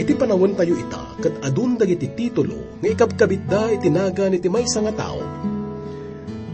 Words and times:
Iti 0.00 0.16
panawon 0.16 0.56
tayo 0.56 0.80
ita, 0.80 1.12
kat 1.20 1.44
adun 1.44 1.76
dagiti 1.76 2.08
titulo, 2.16 2.80
nga 2.80 2.88
ikabkabit 2.88 3.44
da 3.44 3.68
itinaga 3.68 4.32
ni 4.32 4.40
timaysa 4.40 4.80
nga 4.80 4.96
tao. 4.96 5.20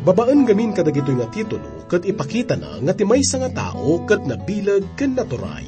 Babaan 0.03 0.43
gamin 0.43 0.75
kadagito 0.75 1.14
nga 1.14 1.30
titulo, 1.30 1.86
kat 1.86 2.03
ipakita 2.11 2.59
na 2.59 2.82
nga 2.82 2.90
timaysa 2.90 3.39
nga 3.39 3.71
tao, 3.71 4.03
kat 4.03 4.27
nabilag 4.27 4.98
ken 4.98 5.14
naturay. 5.14 5.62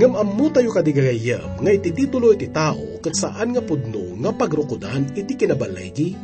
Ngam 0.00 0.16
ammo 0.16 0.48
tayo 0.48 0.72
kadigagayam, 0.72 1.60
nga 1.60 1.70
iti 1.76 1.92
titulo 1.92 2.32
iti 2.32 2.48
tao, 2.48 2.96
kat 3.04 3.20
saan 3.20 3.52
nga 3.52 3.60
pudno 3.60 4.16
nga 4.24 4.32
pagrukudan 4.32 5.12
iti 5.12 5.36
kinabalaygi. 5.36 6.16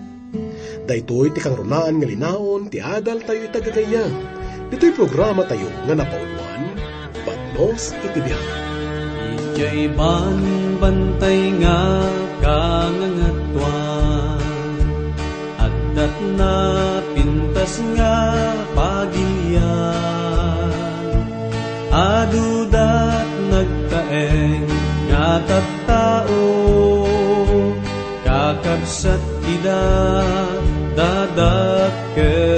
Daytoy 0.88 1.28
ti 1.36 1.44
kang 1.44 1.60
runaan 1.60 2.00
nga 2.00 2.08
linaon, 2.08 2.72
ti 2.72 2.80
adal 2.80 3.20
tayo 3.20 3.44
itagagayam. 3.44 4.12
Dito'y 4.72 4.96
programa 4.96 5.44
tayo 5.44 5.68
nga 5.84 5.92
napauluan, 5.92 6.72
Bagnos 7.28 7.92
iti 8.00 8.24
biyahe. 8.24 8.67
Ijay 9.58 9.90
ban 9.98 10.38
bantay 10.78 11.50
nga 11.58 11.82
kangangatwan 12.38 14.38
At 15.58 15.74
dat 15.98 16.14
na 16.38 16.54
pintas 17.10 17.82
nga 17.98 18.46
pagilyan 18.78 20.70
Adudat 21.90 23.30
nagtaeng 23.50 24.70
nga 25.10 25.42
tattao. 25.42 26.46
Kakabsat 28.22 29.18
ida 29.42 29.82
ko 32.14 32.57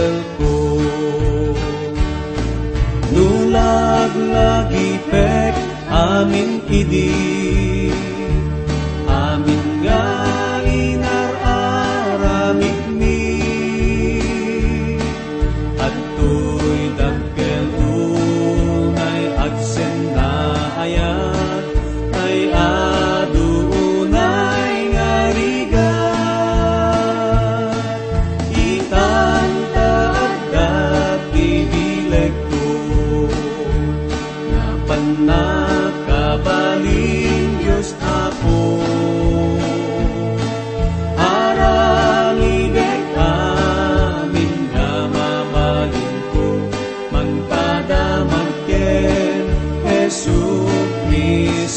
amin 6.21 6.61
idi 6.69 7.40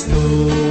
Kristo 0.04 0.63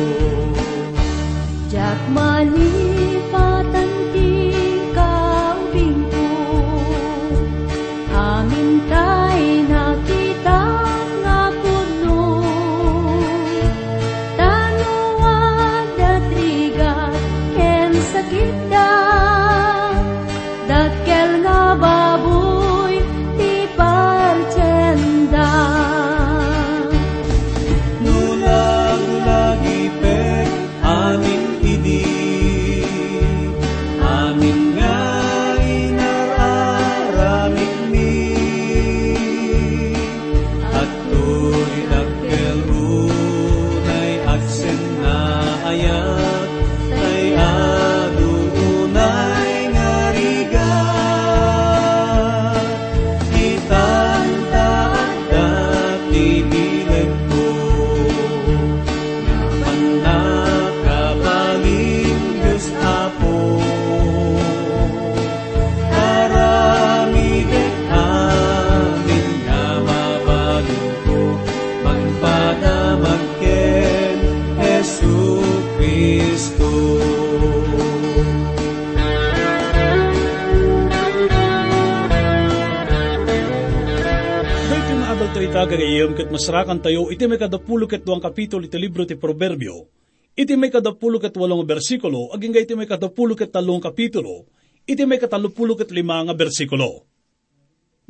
masarakan 86.42 86.82
tayo, 86.82 87.06
iti 87.14 87.22
may 87.30 87.38
kadapulo 87.38 87.86
kat 87.86 88.02
duwang 88.02 88.18
kapitulo 88.18 88.66
iti 88.66 88.74
libro 88.74 89.06
ti 89.06 89.14
Proverbio. 89.14 89.86
Iti 90.34 90.58
may 90.58 90.74
kadapulo 90.74 91.22
kat 91.22 91.38
walong 91.38 91.62
bersikulo, 91.62 92.34
aging 92.34 92.58
iti 92.58 92.74
may 92.74 92.90
kadapulo 92.90 93.38
kat 93.38 93.54
talong 93.54 93.78
kapitulo, 93.78 94.50
iti 94.82 95.06
may 95.06 95.22
katalupulo 95.22 95.78
kat 95.78 95.94
lima 95.94 96.18
nga 96.26 96.34
bersikulo. 96.34 97.06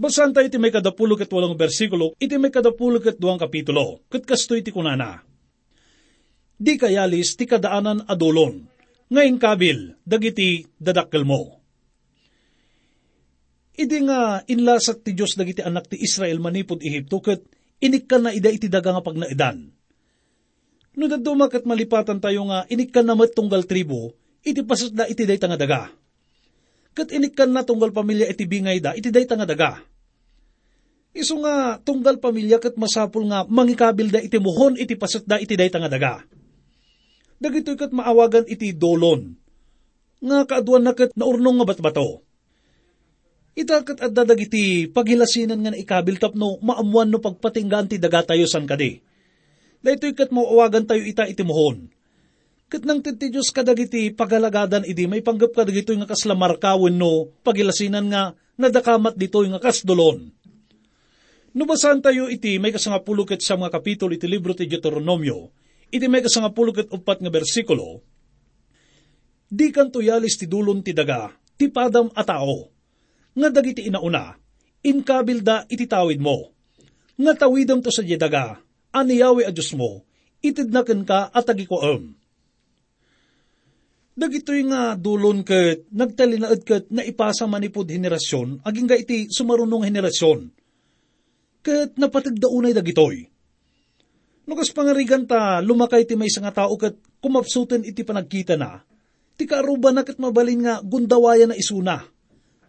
Basan 0.00 0.32
tayo 0.32 0.48
iti 0.48 0.56
may 0.56 0.72
kadapulo 0.72 1.12
kat 1.20 1.28
walong 1.28 1.60
bersikulo, 1.60 2.16
iti 2.16 2.40
may 2.40 2.48
kadapulo 2.48 3.04
kat 3.04 3.20
duwang 3.20 3.36
kapitulo, 3.36 4.00
kat 4.08 4.24
kasto 4.24 4.56
iti 4.56 4.72
kunana. 4.72 5.20
Di 6.56 6.80
kayalis 6.80 7.36
ti 7.36 7.44
kadaanan 7.44 8.08
adolon, 8.08 8.64
ngayon 9.12 9.36
kabil, 9.36 9.92
dagiti 10.08 10.64
dadakkel 10.80 11.28
mo. 11.28 11.60
Idi 13.76 14.08
nga 14.08 14.40
inlasat 14.48 15.04
ti 15.04 15.12
Diyos 15.12 15.36
dagiti 15.36 15.60
anak 15.60 15.92
ti 15.92 16.00
Israel 16.00 16.40
manipod 16.40 16.80
Ehipto 16.80 17.20
ket 17.20 17.44
inikkan 17.82 18.22
na 18.22 18.30
ida 18.30 18.48
iti 18.54 18.70
daga 18.70 18.94
nga 18.94 19.02
pagnaidan. 19.02 19.74
No 20.94 21.04
daduma 21.10 21.50
ket 21.50 21.66
malipatan 21.66 22.22
tayo 22.22 22.46
nga 22.46 22.62
inikkan 22.70 23.02
na 23.02 23.18
met 23.18 23.34
tunggal 23.34 23.66
tribo, 23.66 24.14
iti 24.46 24.62
pasat 24.62 24.94
da 24.94 25.04
iti 25.10 25.26
day 25.26 25.40
nga 25.40 25.58
daga. 25.58 25.90
Ket 26.92 27.10
inikkan 27.10 27.50
na 27.50 27.66
tunggal 27.66 27.90
pamilya 27.90 28.28
iti 28.28 28.44
bingay 28.44 28.78
da, 28.78 28.92
iti 28.94 29.08
day 29.08 29.24
nga 29.26 29.48
daga. 29.48 29.80
Iso 31.12 31.40
nga 31.40 31.80
tunggal 31.80 32.20
pamilya 32.20 32.60
ket 32.60 32.76
masapul 32.76 33.26
nga 33.28 33.44
mangikabil 33.48 34.12
da 34.12 34.20
iti 34.20 34.38
muhon 34.38 34.78
iti 34.78 34.94
pasat 34.96 35.24
da 35.24 35.40
iti 35.40 35.56
day 35.56 35.72
nga 35.72 35.90
daga. 35.90 36.22
Dagitoy 37.42 37.74
ket 37.74 37.90
maawagan 37.90 38.46
iti 38.46 38.76
dolon. 38.76 39.34
Nga 40.22 40.38
kaaduan 40.46 40.86
na 40.86 40.94
ket 40.94 41.10
naurnong 41.18 41.58
nga 41.58 41.66
batbato. 41.66 42.22
Itakat 43.52 44.00
at 44.00 44.12
dadagiti 44.16 44.88
paghilasinan 44.88 45.60
nga 45.60 45.72
naikabil 45.76 46.16
tapno 46.16 46.56
maamuan 46.64 47.12
no 47.12 47.20
pagpatinggan 47.20 47.84
ti 47.84 48.00
daga 48.00 48.24
tayo 48.24 48.48
san 48.48 48.64
kadi. 48.64 49.04
Dahito'y 49.84 50.16
kat 50.16 50.32
mauawagan 50.32 50.88
tayo 50.88 51.04
ita 51.04 51.28
itimuhon. 51.28 51.92
Kat 52.72 52.88
nang 52.88 53.04
ti 53.04 53.12
Diyos 53.12 53.52
kadagiti 53.52 54.08
pagalagadan 54.16 54.88
idi 54.88 55.04
may 55.04 55.20
panggap 55.20 55.52
kadagito 55.52 55.92
nga 55.92 56.08
kaslamarkawin 56.08 56.96
no 56.96 57.28
paghilasinan 57.44 58.08
nga 58.08 58.32
nadakamat 58.56 59.20
dito 59.20 59.44
nga 59.44 59.60
kasdolon. 59.60 60.32
Nubasan 61.52 62.00
tayo 62.00 62.32
iti 62.32 62.56
may 62.56 62.72
kasangapuluket 62.72 63.44
sa 63.44 63.60
mga 63.60 63.76
kapitulo 63.76 64.16
iti 64.16 64.24
libro 64.24 64.56
ti 64.56 64.64
Deuteronomio, 64.64 65.52
iti 65.92 66.08
may 66.08 66.24
kasangapuluket 66.24 66.88
upat 66.88 67.20
nga 67.20 67.28
bersikulo, 67.28 68.00
Di 69.52 69.68
kan 69.68 69.92
tuyalis 69.92 70.40
ti 70.40 70.48
dulon 70.48 70.80
ti 70.80 70.96
daga, 70.96 71.28
ti 71.60 71.68
padam 71.68 72.08
a 72.16 72.24
tao, 72.24 72.72
nga 73.32 73.48
dagiti 73.48 73.88
inauna, 73.88 74.36
inkabilda 74.84 75.68
iti 75.72 75.88
tawid 75.88 76.20
mo. 76.20 76.52
Nga 77.16 77.46
tawidam 77.46 77.80
to 77.80 77.92
sa 77.92 78.04
daga, 78.04 78.60
aniyawi 78.92 79.48
a 79.48 79.52
Diyos 79.52 79.72
mo, 79.76 80.04
itidnaken 80.44 81.06
ka 81.06 81.32
at 81.32 81.48
agikoam. 81.48 82.12
Dagitoy 84.12 84.68
nga 84.68 84.92
dulon 84.92 85.40
ket 85.40 85.88
nagtalinaed 85.88 86.60
ket 86.68 86.92
na 86.92 87.00
ipasa 87.00 87.48
manipod 87.48 87.88
henerasyon, 87.88 88.60
aging 88.60 88.84
ga 88.84 89.00
iti 89.00 89.32
sumarunong 89.32 89.88
henerasyon. 89.88 90.52
Ket 91.64 91.96
napatagdaunay 91.96 92.76
dagitoy. 92.76 93.24
Nukas 94.44 94.74
pangarigan 94.74 95.24
ta, 95.24 95.64
lumakay 95.64 96.04
ti 96.04 96.12
may 96.12 96.28
nga 96.28 96.52
tao 96.52 96.76
kat 96.76 96.98
kumapsutan 97.24 97.86
iti 97.88 98.04
panagkita 98.04 98.60
na. 98.60 98.84
Ti 99.38 99.48
kaaruba 99.48 99.94
na 99.94 100.04
kat 100.04 100.20
mabalin 100.20 100.60
nga 100.60 100.74
gundawaya 100.84 101.48
na 101.48 101.56
isuna. 101.56 102.04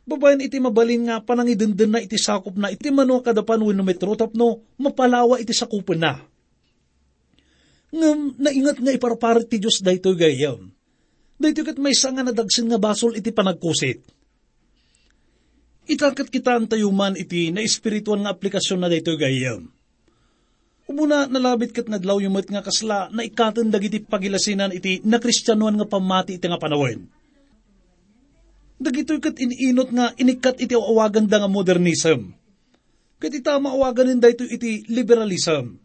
Babayan 0.03 0.43
iti 0.43 0.59
mabalin 0.59 1.07
nga 1.07 1.23
panangidenden 1.23 1.95
na 1.95 2.03
iti 2.03 2.19
sakop 2.19 2.59
na 2.59 2.67
iti 2.67 2.91
mano 2.91 3.23
kadapan 3.23 3.63
wino 3.63 3.87
metro 3.87 4.11
tapno 4.19 4.59
mapalawa 4.75 5.39
iti 5.39 5.55
sakupan 5.55 5.99
na. 5.99 6.19
Ngam 7.93 8.35
naingat 8.35 8.83
nga 8.83 8.91
iparaparit 8.91 9.47
ti 9.47 9.63
Diyos 9.63 9.79
dayto 9.79 10.11
gayam. 10.11 10.75
Dayto 11.39 11.63
kat 11.63 11.79
may 11.79 11.95
nga 11.95 12.23
nadagsin 12.25 12.67
nga 12.67 12.81
basol 12.81 13.15
iti 13.15 13.31
panagkusit. 13.31 14.03
Itakat 15.87 16.27
kita 16.27 16.59
ang 16.59 16.67
tayuman 16.67 17.15
iti 17.15 17.51
na 17.55 17.63
espirituan 17.63 18.27
nga 18.27 18.35
aplikasyon 18.35 18.83
na 18.83 18.91
dayto 18.91 19.15
gayam 19.15 19.71
Umuna 20.83 21.31
nalabit 21.31 21.71
kat 21.71 21.87
nadlaw 21.87 22.19
yung 22.19 22.35
nga 22.35 22.59
kasla 22.59 23.07
na 23.07 23.23
ikatan 23.23 23.71
dagiti 23.71 24.03
pagilasinan 24.03 24.75
iti 24.75 24.99
na 25.07 25.15
kristyanuan 25.15 25.79
nga 25.79 25.87
pamati 25.87 26.35
iti 26.35 26.43
nga 26.43 26.59
panawin. 26.59 27.07
Dagitoy 28.83 29.23
kat 29.23 29.39
iniinot 29.39 29.89
nga 29.95 30.11
inikat 30.19 30.59
iti 30.59 30.75
awagan 30.75 31.23
da 31.31 31.39
nga 31.39 31.47
modernism. 31.47 32.35
Kat 33.15 33.31
ita 33.31 33.55
maawagan 33.55 34.19
da 34.19 34.27
ito 34.27 34.43
iti 34.43 34.83
liberalism. 34.91 35.79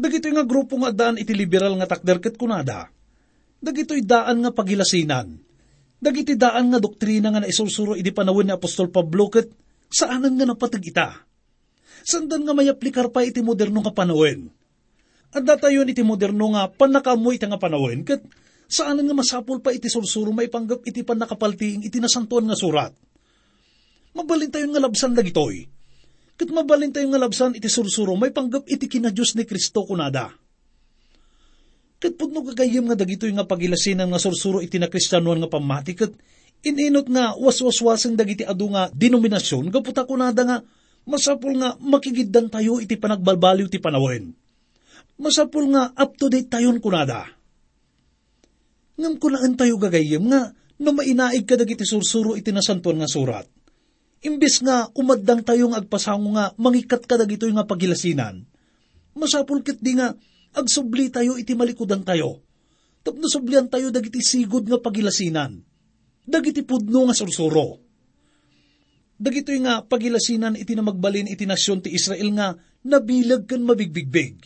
Dagitoy 0.00 0.32
nga 0.32 0.48
grupo 0.48 0.80
nga 0.80 0.90
daan 0.90 1.20
iti 1.20 1.36
liberal 1.36 1.76
nga 1.76 1.84
takder 1.84 2.24
kat 2.24 2.40
kunada. 2.40 2.88
Dagitoy 3.60 4.00
daan 4.00 4.40
nga 4.40 4.50
pagilasinan. 4.56 5.36
Dagiti 6.00 6.40
daan 6.40 6.72
nga 6.72 6.80
doktrina 6.80 7.28
nga 7.28 7.44
naisulsuro 7.44 7.92
iti 7.96 8.12
panawin 8.12 8.48
ni 8.48 8.54
Apostol 8.56 8.88
Pablo 8.88 9.28
kat 9.28 9.48
saanan 9.92 10.36
nga 10.40 10.48
napatag 10.48 10.84
ita 10.84 11.08
sandan 12.04 12.44
nga 12.44 12.52
may 12.52 12.68
aplikar 12.68 13.08
pa 13.08 13.24
iti 13.24 13.40
moderno 13.40 13.80
nga 13.80 13.96
panawin. 13.96 14.52
At 15.34 15.42
datayon 15.42 15.90
iti 15.90 16.04
moderno 16.04 16.52
nga 16.54 16.68
panakamoy 16.70 17.40
iti 17.40 17.48
nga 17.48 17.58
panawin, 17.58 18.06
kat 18.06 18.22
saan 18.70 19.00
nga 19.00 19.14
masapol 19.14 19.60
pa 19.60 19.70
iti 19.72 19.88
sursuro 19.90 20.32
may 20.32 20.48
panggap 20.48 20.82
iti 20.84 21.04
panakapaltiing 21.04 21.84
iti 21.84 21.98
nasantuan 22.00 22.48
nga 22.48 22.56
surat. 22.58 22.92
Mabalin 24.14 24.50
tayo 24.50 24.66
nga 24.70 24.82
labsan 24.82 25.12
dagitoy. 25.12 25.66
Kat 26.34 26.50
mabalin 26.50 26.90
tayo 26.90 27.06
nga 27.10 27.20
labsan 27.20 27.58
iti 27.58 27.66
sursuro 27.70 28.14
may 28.14 28.30
panggap 28.30 28.66
iti 28.66 28.86
kinadyos 28.86 29.34
ni 29.34 29.46
Kristo 29.46 29.86
kunada. 29.86 30.32
Kat 31.98 32.14
pudno 32.18 32.42
kagayim 32.42 32.90
nga 32.90 32.96
dagitoy 32.98 33.32
nga 33.32 33.46
pagilasinan 33.46 34.10
nga 34.10 34.20
sursuro 34.20 34.60
iti 34.62 34.78
na 34.78 34.90
kristyanuan 34.90 35.42
nga 35.42 35.50
pamati 35.50 35.94
kat 35.94 36.12
ininot 36.64 37.06
nga 37.10 37.36
waswaswasan 37.36 38.16
dagiti 38.16 38.42
adu 38.42 38.72
nga 38.72 38.88
denominasyon 38.92 39.68
gaputa 39.68 40.08
kunada 40.08 40.42
nga 40.44 40.58
Masapul 41.04 41.60
nga 41.60 41.76
makigiddan 41.84 42.48
tayo 42.48 42.80
iti 42.80 42.96
panagbalbaliw 42.96 43.68
ti 43.68 43.76
panawin. 43.76 44.32
Masapul 45.20 45.68
nga 45.76 45.92
up 45.92 46.16
to 46.16 46.32
date 46.32 46.48
tayon 46.48 46.80
kunada. 46.80 47.28
Ngam 48.94 49.18
kunaan 49.18 49.58
tayo 49.58 49.74
gagayim 49.80 50.30
nga 50.30 50.54
no 50.78 50.90
mainaig 50.94 51.46
ka 51.46 51.58
dagiti 51.58 51.82
sursuro 51.86 52.38
iti 52.38 52.54
nasantuan 52.54 53.02
nga 53.02 53.10
surat. 53.10 53.46
Imbis 54.24 54.64
nga 54.64 54.88
umaddang 54.96 55.44
tayong 55.44 55.76
agpasango 55.76 56.32
nga 56.34 56.54
mangikat 56.56 57.04
ka 57.04 57.20
dagito 57.20 57.44
nga 57.50 57.68
pagilasinan. 57.68 58.46
Masapul 59.14 59.60
kit 59.62 59.78
di 59.82 59.98
nga 59.98 60.14
agsubli 60.56 61.12
tayo 61.12 61.36
iti 61.36 61.52
malikudan 61.52 62.02
tayo. 62.02 62.40
Tapno 63.04 63.28
sublian 63.28 63.68
tayo 63.68 63.92
dagiti 63.92 64.24
sigod 64.24 64.64
nga 64.64 64.80
pagilasinan. 64.80 65.60
Dagiti 66.24 66.64
pudno 66.64 67.04
nga 67.04 67.14
sursuro 67.14 67.84
Dagitoy 69.14 69.62
nga 69.62 69.86
pagilasinan 69.86 70.58
iti 70.58 70.74
na 70.74 70.82
magbalin 70.82 71.30
iti 71.30 71.46
nasyon 71.46 71.86
ti 71.86 71.94
Israel 71.94 72.34
nga 72.34 72.58
nabilag 72.82 73.46
kan 73.46 73.62
mabigbigbig. 73.62 74.42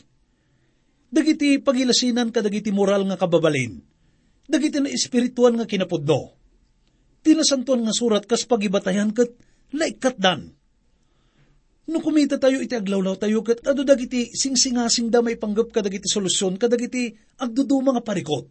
Dagiti 1.08 1.56
pagilasinan 1.56 2.28
kadagiti 2.28 2.68
moral 2.68 3.08
nga 3.08 3.16
kababalin. 3.16 3.80
Dagiti 4.48 4.80
na 4.80 4.88
espirituan 4.88 5.60
nga 5.60 5.68
kinapudno. 5.68 6.32
Tinasantuan 7.20 7.84
nga 7.84 7.92
surat 7.92 8.24
kas 8.24 8.48
pagibatayan 8.48 9.12
kat 9.12 9.36
laikatdan. 9.76 10.56
No 11.88 12.00
kumita 12.00 12.40
tayo 12.40 12.60
iti 12.60 12.76
aglawlaw 12.76 13.16
tayo 13.20 13.44
kat 13.44 13.64
ado 13.64 13.84
dagiti 13.84 14.32
singsingasing 14.32 15.12
da 15.12 15.20
may 15.20 15.36
panggap 15.36 15.72
kadagiti 15.72 16.08
solusyon 16.08 16.56
kadagiti 16.56 17.12
agduduma 17.40 17.96
nga 17.96 18.04
parikot. 18.04 18.48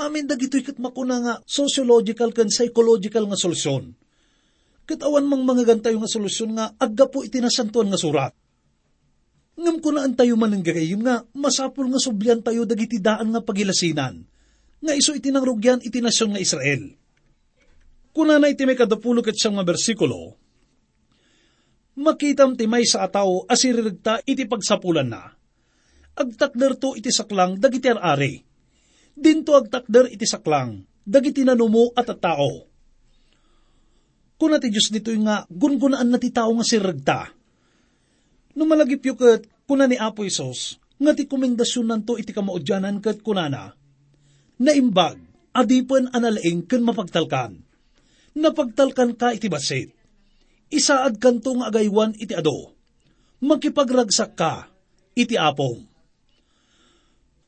Amin 0.00 0.24
dagitoy 0.24 0.64
kat 0.64 0.80
makuna 0.80 1.16
nga 1.20 1.34
sociological 1.44 2.32
kan 2.32 2.48
psychological 2.48 3.28
nga 3.28 3.36
solusyon 3.40 3.92
Katawan 4.90 5.22
mang 5.22 5.46
mga 5.46 5.70
gantayo 5.70 6.02
nga 6.02 6.10
solusyon 6.10 6.58
nga 6.58 6.74
agga 6.74 7.06
po 7.06 7.22
itinasantuan 7.22 7.94
nga 7.94 8.00
surat. 8.00 8.34
Ngam 9.54 9.78
ko 9.78 9.94
na 9.94 10.10
tayo 10.10 10.34
man 10.34 10.50
ng 10.50 10.66
gagayim 10.66 11.06
nga 11.06 11.22
masapul 11.30 11.86
nga 11.86 12.02
sublian 12.02 12.42
tayo 12.42 12.66
dagiti 12.66 12.98
daan 12.98 13.30
nga 13.30 13.38
pagilasinan. 13.38 14.26
Nga 14.80 14.92
iso 14.96 15.12
itinangrugyan 15.12 15.84
itinasyon 15.84 16.36
nga 16.36 16.42
Israel. 16.42 16.82
Kuna 18.10 18.40
na 18.40 18.50
iti 18.50 18.64
may 18.66 18.74
kadapulo 18.74 19.22
kat 19.22 19.38
siyang 19.38 19.60
nga 19.60 19.66
bersikulo, 19.68 20.34
makitam 22.00 22.58
ti 22.58 22.66
may 22.66 22.82
sa 22.82 23.06
ataw 23.06 23.46
asiririgta 23.46 24.24
iti 24.26 24.48
pagsapulan 24.48 25.06
na. 25.06 25.30
Agtakder 26.18 26.74
to 26.74 26.98
iti 26.98 27.12
saklang 27.14 27.60
dagiti 27.60 27.86
ari. 27.86 28.42
Dinto 29.14 29.54
agtakder 29.54 30.10
iti 30.10 30.26
saklang 30.26 30.82
dagiti 31.06 31.46
nanumo 31.46 31.94
at 31.94 32.10
at 32.10 32.18
tao 32.18 32.70
Kuna 34.40 34.56
ti 34.56 34.72
Diyos 34.72 34.88
dito 34.88 35.12
nga, 35.20 35.44
gungunaan 35.52 36.08
na 36.08 36.16
ti 36.16 36.32
tao 36.32 36.48
nga 36.56 36.64
siragta. 36.64 37.28
No 38.56 38.64
malagip 38.64 39.04
yu 39.04 39.12
kat, 39.12 39.44
kuna 39.68 39.84
ni 39.84 40.00
Apo 40.00 40.24
Isos, 40.24 40.80
nga 40.96 41.12
ti 41.12 41.28
komendasyon 41.28 41.84
nanto 41.84 42.16
iti 42.16 42.32
kamaudyanan 42.32 43.04
kat 43.04 43.20
kunana, 43.20 43.76
naimbag, 44.60 45.16
adipan 45.56 46.12
analaing 46.12 46.68
kan 46.68 46.84
mapagtalkan. 46.84 47.64
Napagtalkan 48.36 49.18
ka 49.18 49.34
iti 49.34 49.50
basit. 49.50 49.90
Isaad 50.70 51.18
kanto 51.18 51.56
nga 51.58 51.72
agaywan 51.72 52.14
iti 52.14 52.30
ado. 52.36 52.76
Magkipagragsak 53.42 54.38
ka, 54.38 54.70
iti 55.18 55.34
apong. 55.34 55.88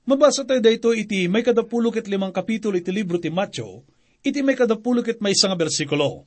Mabasa 0.02 0.42
tayo 0.42 0.58
dito 0.58 0.90
iti 0.90 1.30
may 1.30 1.46
kadapulukit 1.46 2.10
limang 2.10 2.34
kapitulo 2.34 2.74
iti 2.74 2.90
libro 2.90 3.22
ti 3.22 3.30
Matyo, 3.30 3.86
iti 4.26 4.42
may 4.42 4.58
kadapulukit 4.58 5.22
may 5.22 5.30
isang 5.30 5.54
bersikulo. 5.54 6.26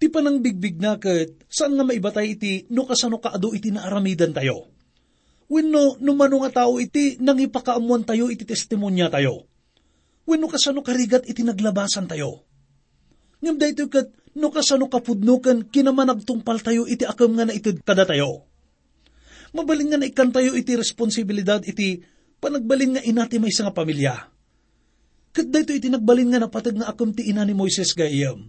Ti 0.00 0.10
panang 0.10 0.42
bigbig 0.42 0.80
na 0.80 0.98
kat, 0.98 1.46
saan 1.46 1.78
nga 1.78 1.86
maibatay 1.86 2.34
iti 2.34 2.66
no 2.74 2.88
kasano 2.88 3.22
kaado 3.22 3.54
iti 3.54 3.70
naaramidan 3.70 4.34
tayo. 4.34 4.79
Wenno 5.50 5.98
no 5.98 6.14
mano 6.14 6.46
nga 6.46 6.62
tao 6.62 6.78
iti 6.78 7.18
nang 7.18 7.42
ipakaamuan 7.42 8.06
tayo 8.06 8.30
iti 8.30 8.46
testimonya 8.46 9.10
tayo. 9.10 9.50
Wenno 10.22 10.46
kasano 10.46 10.86
karigat 10.86 11.26
iti 11.26 11.42
naglabasan 11.42 12.06
tayo. 12.06 12.46
Ngam 13.42 13.58
dayto 13.58 13.90
kat 13.90 14.14
no 14.38 14.54
kasano 14.54 14.86
kapudnukan 14.86 15.66
kinamanagtungpal 15.66 16.62
tayo 16.62 16.86
iti 16.86 17.02
akam 17.02 17.34
nga 17.34 17.50
na 17.50 17.56
itid 17.56 17.82
kada 17.82 18.06
tayo. 18.06 18.46
Mabalin 19.50 19.90
nga 19.90 19.98
na 19.98 20.06
ikan 20.06 20.30
tayo 20.30 20.54
iti 20.54 20.78
responsibilidad 20.78 21.58
iti 21.66 21.98
panagbalin 22.38 22.94
nga 22.94 23.02
inati 23.02 23.42
may 23.42 23.50
nga 23.50 23.74
pamilya. 23.74 24.14
Kat 25.34 25.50
dayto 25.50 25.74
iti 25.74 25.90
nagbalin 25.90 26.30
nga 26.30 26.46
napatag 26.46 26.78
nga 26.78 26.86
akam 26.86 27.10
ti 27.10 27.26
ina 27.26 27.42
ni 27.42 27.58
Moises 27.58 27.98
gayam 27.98 28.46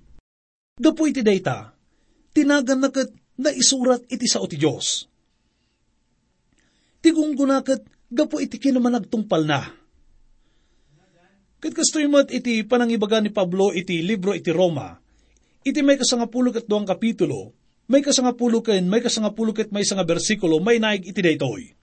Gapo 0.81 1.05
iti 1.05 1.21
dayta, 1.21 1.77
tinagan 2.33 2.79
na 2.79 2.89
kat 2.89 3.11
na 3.37 3.53
isurat 3.53 4.01
iti 4.07 4.25
sao 4.25 4.47
ti 4.47 4.55
Diyos. 4.55 5.10
Tigong 7.01 7.33
gunakat, 7.33 7.81
gapo 8.13 8.37
iti 8.37 8.61
kinamanagtungpal 8.61 9.41
na. 9.49 9.65
Kat 11.61 11.73
kastoy 11.73 12.05
mat 12.05 12.29
iti 12.29 12.61
panangibaga 12.61 13.17
ni 13.21 13.33
Pablo 13.33 13.73
iti 13.73 14.05
libro 14.05 14.37
iti 14.37 14.53
Roma, 14.53 14.97
iti 15.65 15.81
may 15.81 15.97
kasangapulok 15.97 16.61
at 16.61 16.65
duwang 16.69 16.85
kapitulo, 16.85 17.57
may 17.89 18.05
kasangapulukan, 18.05 18.81
may 18.85 19.01
kasangapulok 19.01 19.65
at 19.65 19.69
may 19.73 19.81
sanga 19.81 20.05
bersikulo, 20.05 20.61
may 20.61 20.77
naig 20.77 21.05
iti 21.05 21.21
daytoy. 21.21 21.73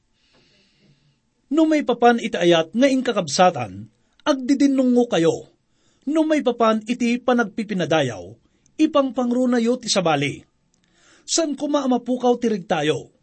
No 1.51 1.67
may 1.67 1.83
papan 1.83 2.23
iti 2.23 2.39
ayat 2.39 2.75
nga 2.75 2.87
inkakabsatan, 2.87 3.91
agdidinungo 4.23 5.11
kayo. 5.11 5.51
No 6.07 6.23
may 6.23 6.47
papan 6.47 6.83
iti 6.87 7.19
panagpipinadayaw, 7.19 8.23
ipang 8.79 9.11
pangrunayo 9.15 9.83
ti 9.83 9.91
sabali. 9.91 10.47
San 11.27 11.59
kuma 11.59 11.85
mapukaw 11.91 12.39
tirig 12.39 12.71
tayo? 12.71 13.18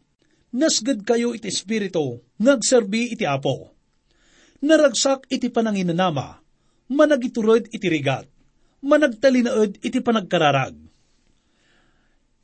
Nasgad 0.56 1.04
kayo 1.04 1.36
iti 1.36 1.52
espiritu, 1.52 2.24
nagserbi 2.40 3.12
iti 3.12 3.28
apo. 3.28 3.76
Naragsak 4.64 5.28
iti 5.28 5.52
pananginanama, 5.52 6.40
managiturod 6.88 7.68
iti 7.68 7.86
rigat, 7.92 8.24
managtalinaod 8.80 9.76
iti 9.84 9.98
panagkararag. 10.00 10.72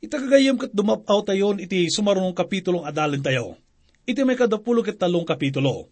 Itagagayam 0.03 0.61
kat 0.61 0.69
dumapaw 0.69 1.25
tayon 1.25 1.57
iti 1.57 1.89
sumarunong 1.89 2.37
kapitulong 2.37 2.85
adalin 2.85 3.23
tayo. 3.23 3.57
Iti 4.05 4.21
may 4.21 4.37
kadapulo 4.37 4.85
kat 4.85 5.01
talong 5.01 5.25
kapitulo. 5.25 5.89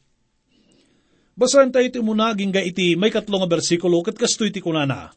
Basahan 1.33 1.73
tayo 1.73 1.89
iti 1.89 1.97
munaging 1.97 2.53
ga 2.53 2.61
iti 2.61 2.93
may 2.93 3.09
katlong 3.09 3.49
bersikulo 3.49 3.97
kat 4.05 4.19
kasto 4.19 4.45
iti 4.45 4.61
kunana 4.61 5.09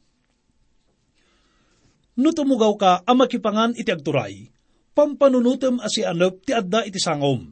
no 2.14 2.30
tumugaw 2.30 2.72
ka 2.78 2.92
ang 3.02 3.18
makipangan 3.18 3.74
iti 3.74 3.90
agturay, 3.90 4.46
pampanunutem 4.94 5.82
asi 5.82 6.06
anop 6.06 6.46
ti 6.46 6.54
adda 6.54 6.86
iti 6.86 7.02
sangom. 7.02 7.50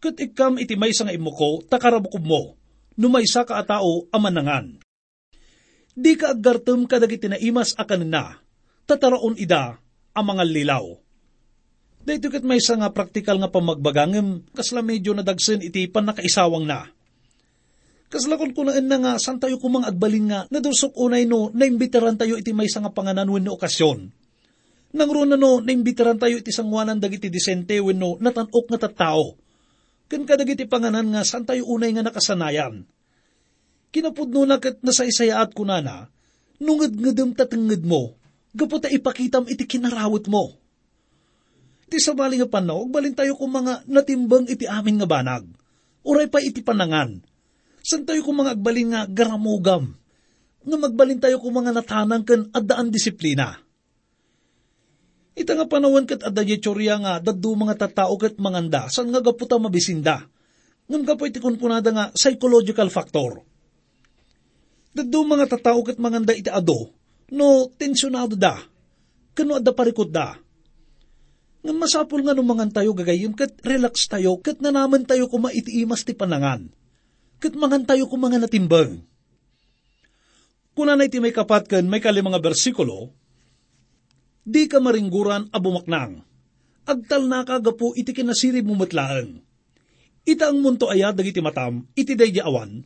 Kat 0.00 0.16
ikam 0.20 0.56
iti 0.60 0.74
may 0.76 0.92
nga 0.92 1.12
imuko, 1.12 1.64
takarabukob 1.64 2.24
mo, 2.24 2.56
numaysa 2.96 3.44
ka 3.44 3.60
a 3.60 3.64
tao 3.64 4.08
amanangan. 4.12 4.80
Di 5.94 6.18
ka 6.18 6.34
aggartem 6.34 6.90
kadagiti 6.90 7.30
na 7.30 7.38
imas 7.38 7.72
akan 7.78 8.02
na, 8.08 8.40
tataraon 8.84 9.38
ida 9.38 9.78
ang 10.14 10.40
lilaw. 10.42 10.84
Dahito 12.04 12.28
kat 12.28 12.44
may 12.44 12.60
nga 12.60 12.92
praktikal 12.92 13.40
nga 13.40 13.48
pamagbagangem, 13.48 14.52
kasla 14.52 14.84
medyo 14.84 15.16
nadagsen 15.16 15.64
iti 15.64 15.88
pan 15.88 16.04
nakaisawang 16.04 16.68
na. 16.68 16.92
Kaslakon 18.12 18.52
ko 18.52 18.68
na 18.68 18.76
na 18.78 18.98
nga, 19.00 19.12
san 19.16 19.40
tayo 19.40 19.56
kumang 19.56 19.88
agbalin 19.88 20.28
nga, 20.28 20.40
nadusok 20.52 20.94
unay 21.00 21.24
no, 21.24 21.48
naimbitaran 21.50 22.20
tayo 22.20 22.36
iti 22.36 22.52
may 22.52 22.68
nga 22.68 22.92
panganan 22.92 23.32
wenno 23.32 23.56
okasyon. 23.56 24.12
Nang 24.94 25.10
runa 25.10 25.34
no, 25.34 25.58
naimbitaran 25.58 26.22
tayo 26.22 26.38
iti 26.38 26.54
sangwanan 26.54 27.02
dagiti 27.02 27.26
disente 27.26 27.74
wenno 27.82 28.14
natanok 28.22 28.66
nga 28.70 28.86
tattao. 28.86 29.34
Kan 30.06 30.22
kadagiti 30.22 30.70
panganan 30.70 31.10
nga, 31.10 31.26
san 31.26 31.42
tayo 31.42 31.66
unay 31.66 31.90
nga 31.90 32.06
nakasanayan. 32.06 32.86
Kinapudno 33.90 34.46
na 34.46 34.62
kat 34.62 34.78
nasaysayaat 34.86 35.50
ko 35.50 35.66
na 35.66 35.82
na, 35.82 36.06
nungad 36.62 36.94
ngadam 36.94 37.34
tatangad 37.34 37.82
mo, 37.82 38.14
gaputa 38.54 38.86
ipakitam 38.86 39.50
iti 39.50 39.66
kinarawat 39.66 40.30
mo. 40.30 40.54
Iti 41.90 41.98
sa 41.98 42.14
bali 42.14 42.38
nga 42.38 42.46
panaw, 42.46 42.86
balin 42.86 43.18
tayo 43.18 43.34
kung 43.34 43.50
mga 43.50 43.90
natimbang 43.90 44.46
iti 44.46 44.70
amin 44.70 45.02
nga 45.02 45.10
banag. 45.10 45.44
Uray 46.06 46.30
pa 46.30 46.38
iti 46.38 46.62
panangan. 46.62 47.18
San 47.82 48.06
tayo 48.06 48.22
kung 48.22 48.38
mga 48.38 48.54
agbalin 48.54 48.94
nga 48.94 49.02
garamugam. 49.10 49.90
Nga 50.62 50.76
magbalin 50.78 51.18
tayo 51.18 51.42
kung 51.42 51.58
mga 51.58 51.74
natanang 51.74 52.22
kan 52.22 52.46
adaan 52.54 52.94
disiplina. 52.94 53.63
Ita 55.34 55.58
nga 55.58 55.66
panawan 55.66 56.06
kat 56.06 56.22
adda 56.22 56.46
chorya 56.62 56.98
nga 57.02 57.18
daddo 57.18 57.58
mga 57.58 57.74
tatao 57.74 58.14
kat 58.14 58.38
manganda 58.38 58.86
san 58.86 59.10
nga 59.10 59.18
gaputa 59.18 59.58
mabisinda. 59.58 60.30
Ngam 60.86 61.02
kapo 61.02 61.26
iti 61.26 61.42
kunkunada 61.42 61.90
nga 61.90 62.04
psychological 62.14 62.86
factor. 62.92 63.42
Daddo 64.94 65.20
mga 65.26 65.50
tatao 65.50 65.82
kat 65.82 65.98
manganda 65.98 66.30
iti 66.30 66.50
ado 66.50 66.94
no 67.34 67.66
tensyonado 67.74 68.38
da. 68.38 68.62
Kano 69.34 69.58
adda 69.58 69.74
parikot 69.74 70.14
da 70.14 70.38
nga 71.64 71.72
masapul 71.72 72.20
nga 72.20 72.36
numangan 72.36 72.68
tayo 72.68 72.92
gagayim, 72.92 73.32
kat 73.32 73.56
relax 73.64 74.04
tayo, 74.04 74.36
kat 74.36 74.60
nanaman 74.60 75.08
tayo 75.08 75.32
kuma 75.32 75.48
itiimas 75.48 76.04
ti 76.04 76.12
panangan. 76.12 76.68
Kat 77.40 77.56
mangan 77.56 77.88
tayo 77.88 78.04
kung 78.04 78.20
mga 78.20 78.44
natimbang. 78.44 79.00
Kuna 80.76 80.92
na 80.92 81.08
iti 81.08 81.24
may 81.24 81.32
kapat 81.32 81.64
kan 81.64 81.88
may 81.88 82.04
kali 82.04 82.20
mga 82.20 82.44
bersikulo, 82.44 83.16
di 84.44 84.68
ka 84.68 84.78
maringguran 84.78 85.48
abumaknang. 85.50 86.22
Agtal 86.84 87.24
na 87.24 87.42
kagapo 87.48 87.96
iti 87.96 88.12
kinasirib 88.12 88.68
mo 88.68 88.76
matlaan. 88.76 89.40
Ita 90.24 90.52
ang 90.52 90.60
munto 90.60 90.88
aya 90.88 91.12
dagiti 91.12 91.40
matam, 91.40 91.88
iti 91.96 92.16
day 92.16 92.32
awan, 92.40 92.84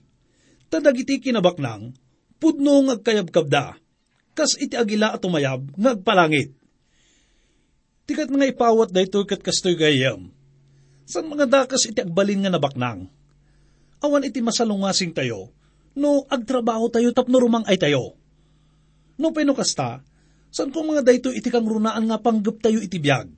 tadagiti 0.71 1.23
kinabaknang, 1.23 1.95
pudno 2.39 2.83
ng 2.83 2.99
agkayab-kabda, 2.99 3.79
kas 4.35 4.59
iti 4.59 4.75
agila 4.75 5.15
at 5.15 5.23
umayab, 5.23 5.67
ngagpalangit 5.79 6.59
Tikat 8.09 8.33
nga 8.33 8.49
ipawat 8.49 8.89
da 8.89 9.05
ito 9.05 9.21
kat 9.29 9.45
kastoy 9.45 9.77
gayam. 9.77 10.33
San 11.05 11.29
mga 11.29 11.45
dakas 11.45 11.85
iti 11.93 12.01
agbalin 12.01 12.41
nga 12.41 12.49
nabaknang. 12.49 13.05
Awan 14.01 14.25
iti 14.25 14.41
masalungasing 14.41 15.13
tayo, 15.13 15.53
no 15.93 16.25
agtrabaho 16.25 16.89
tayo 16.89 17.13
tapno 17.13 17.37
rumang 17.37 17.69
ay 17.69 17.77
tayo. 17.77 18.17
No 19.21 19.29
peno 19.37 19.53
kasta, 19.53 20.01
san 20.49 20.73
kung 20.73 20.91
mga 20.91 21.05
dayto 21.05 21.31
iti 21.33 21.49
kang 21.53 21.69
runaan 21.69 22.09
nga 22.09 22.19
panggap 22.21 22.61
tayo 22.65 22.81
iti 22.81 22.99
biyag. 22.99 23.29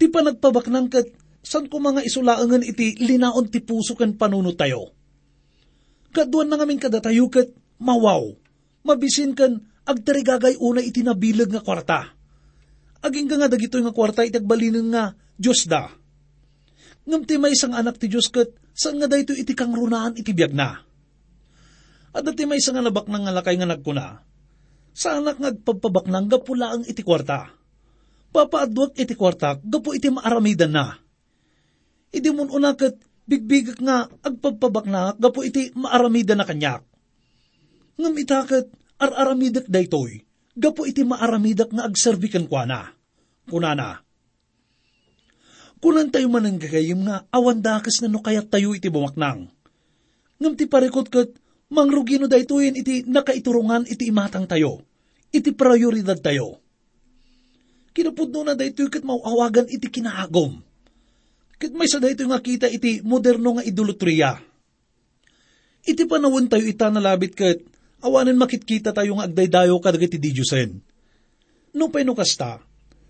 Ti 0.00 0.10
pa 0.10 0.20
nagpabaknang 0.24 0.88
kat, 0.90 1.06
san 1.44 1.68
kung 1.70 1.86
mga 1.86 2.02
isulaangan 2.02 2.64
iti 2.64 2.98
linaon 2.98 3.48
ti 3.52 3.60
puso 3.62 3.94
kan 3.94 4.16
panuno 4.16 4.52
tayo. 4.56 4.92
Kaduan 6.14 6.50
na 6.50 6.58
ngamin 6.58 6.80
kada 6.80 7.02
tayo 7.02 7.26
kat 7.28 7.50
mawaw, 7.78 8.32
mabisin 8.86 9.34
kan 9.36 9.60
agtarigagay 9.84 10.56
una 10.58 10.80
iti 10.80 11.04
nabilag 11.04 11.52
nga 11.52 11.60
kwarta 11.60 12.14
Aging 13.04 13.28
nga 13.28 13.52
dagito 13.52 13.76
nga 13.76 13.92
kwarta 13.92 14.24
itagbalinin 14.24 14.88
nga 14.88 15.12
Diyos 15.36 15.68
da. 15.68 15.92
Ngam 17.04 17.28
ti 17.28 17.36
may 17.36 17.52
isang 17.52 17.76
anak 17.76 18.00
ti 18.00 18.08
Diyos 18.08 18.32
kat 18.32 18.56
saan 18.72 18.96
nga 18.96 19.04
dayto 19.04 19.36
iti 19.36 19.52
kang 19.52 19.76
runaan 19.76 20.16
iti 20.16 20.32
biyag 20.32 20.56
na. 20.56 20.80
At 22.16 22.24
dati 22.24 22.48
may 22.48 22.64
isang 22.64 22.80
alabak 22.80 23.04
ng 23.04 23.28
alakay 23.28 23.60
nga 23.60 23.68
nagkuna. 23.68 24.24
Sa 24.94 25.18
anak 25.18 25.42
nga 25.42 25.50
agpapabak 25.50 26.06
ng 26.06 26.26
gapula 26.30 26.70
ang 26.70 26.86
iti 26.86 27.02
kwarta. 27.02 27.50
Papaadwag 28.30 28.94
iti 28.94 29.18
kwarta, 29.18 29.58
gapo 29.58 29.90
iti 29.90 30.06
maaramidan 30.10 30.70
na. 30.70 30.94
Idi 32.14 32.30
mun 32.30 32.50
unakat, 32.50 32.94
bigbigak 33.26 33.82
nga 33.82 34.06
agpapabak 34.22 34.86
na, 34.86 35.14
gapo 35.18 35.42
iti 35.42 35.74
maaramidan 35.74 36.38
na 36.38 36.46
kanyak. 36.46 36.86
Ngam 37.98 38.14
itakat, 38.22 38.70
ar-aramidak 39.02 39.66
daytoy, 39.66 40.22
gapo 40.54 40.86
iti 40.86 41.02
maaramidak 41.02 41.74
nga 41.74 41.86
agserbikan 41.86 42.46
kwa 42.46 42.62
na. 42.66 42.80
Kunana. 43.50 44.02
Kunan 45.82 46.08
tayo 46.08 46.32
man 46.32 46.48
ang 46.48 46.56
gagayim 46.56 47.04
nga 47.04 47.28
awan 47.28 47.60
dakas 47.60 48.00
na 48.00 48.08
no 48.08 48.24
kayat 48.24 48.48
tayo 48.48 48.72
iti 48.72 48.88
bumaknang. 48.88 49.52
Ngam 50.40 50.54
ti 50.56 50.64
parikot 50.64 51.12
kat 51.12 51.36
mangrugino 51.74 52.30
daytoyin 52.30 52.78
iti 52.78 53.02
nakaiturungan 53.04 53.90
iti 53.90 54.06
imatang 54.08 54.46
tayo. 54.46 54.86
Iti 55.34 55.50
prioridad 55.50 56.22
tayo. 56.22 56.62
Kinapudno 57.90 58.46
na 58.46 58.54
daytoy 58.54 58.86
kat 58.86 59.02
mauawagan 59.02 59.66
iti 59.66 59.90
kinaagom. 59.90 60.62
Kat 61.58 61.74
may 61.74 61.90
sa 61.90 61.98
daytoy 61.98 62.30
nga 62.30 62.38
kita 62.38 62.66
iti 62.70 63.02
moderno 63.02 63.58
nga 63.58 63.66
idolotriya. 63.66 64.38
Iti 65.84 66.02
panawon 66.06 66.46
tayo 66.46 66.64
ita 66.64 66.88
nalabit 66.88 67.34
kat 67.34 67.58
awanan 68.00 68.38
makitkita 68.38 68.94
tayo 68.94 69.18
nga 69.18 69.26
agdaydayo 69.28 69.76
kadagiti 69.82 70.16
di 70.16 70.32
Diyosen. 70.32 70.70
No 71.74 71.90
pay 71.90 72.06
no 72.06 72.14
kasta, 72.14 72.62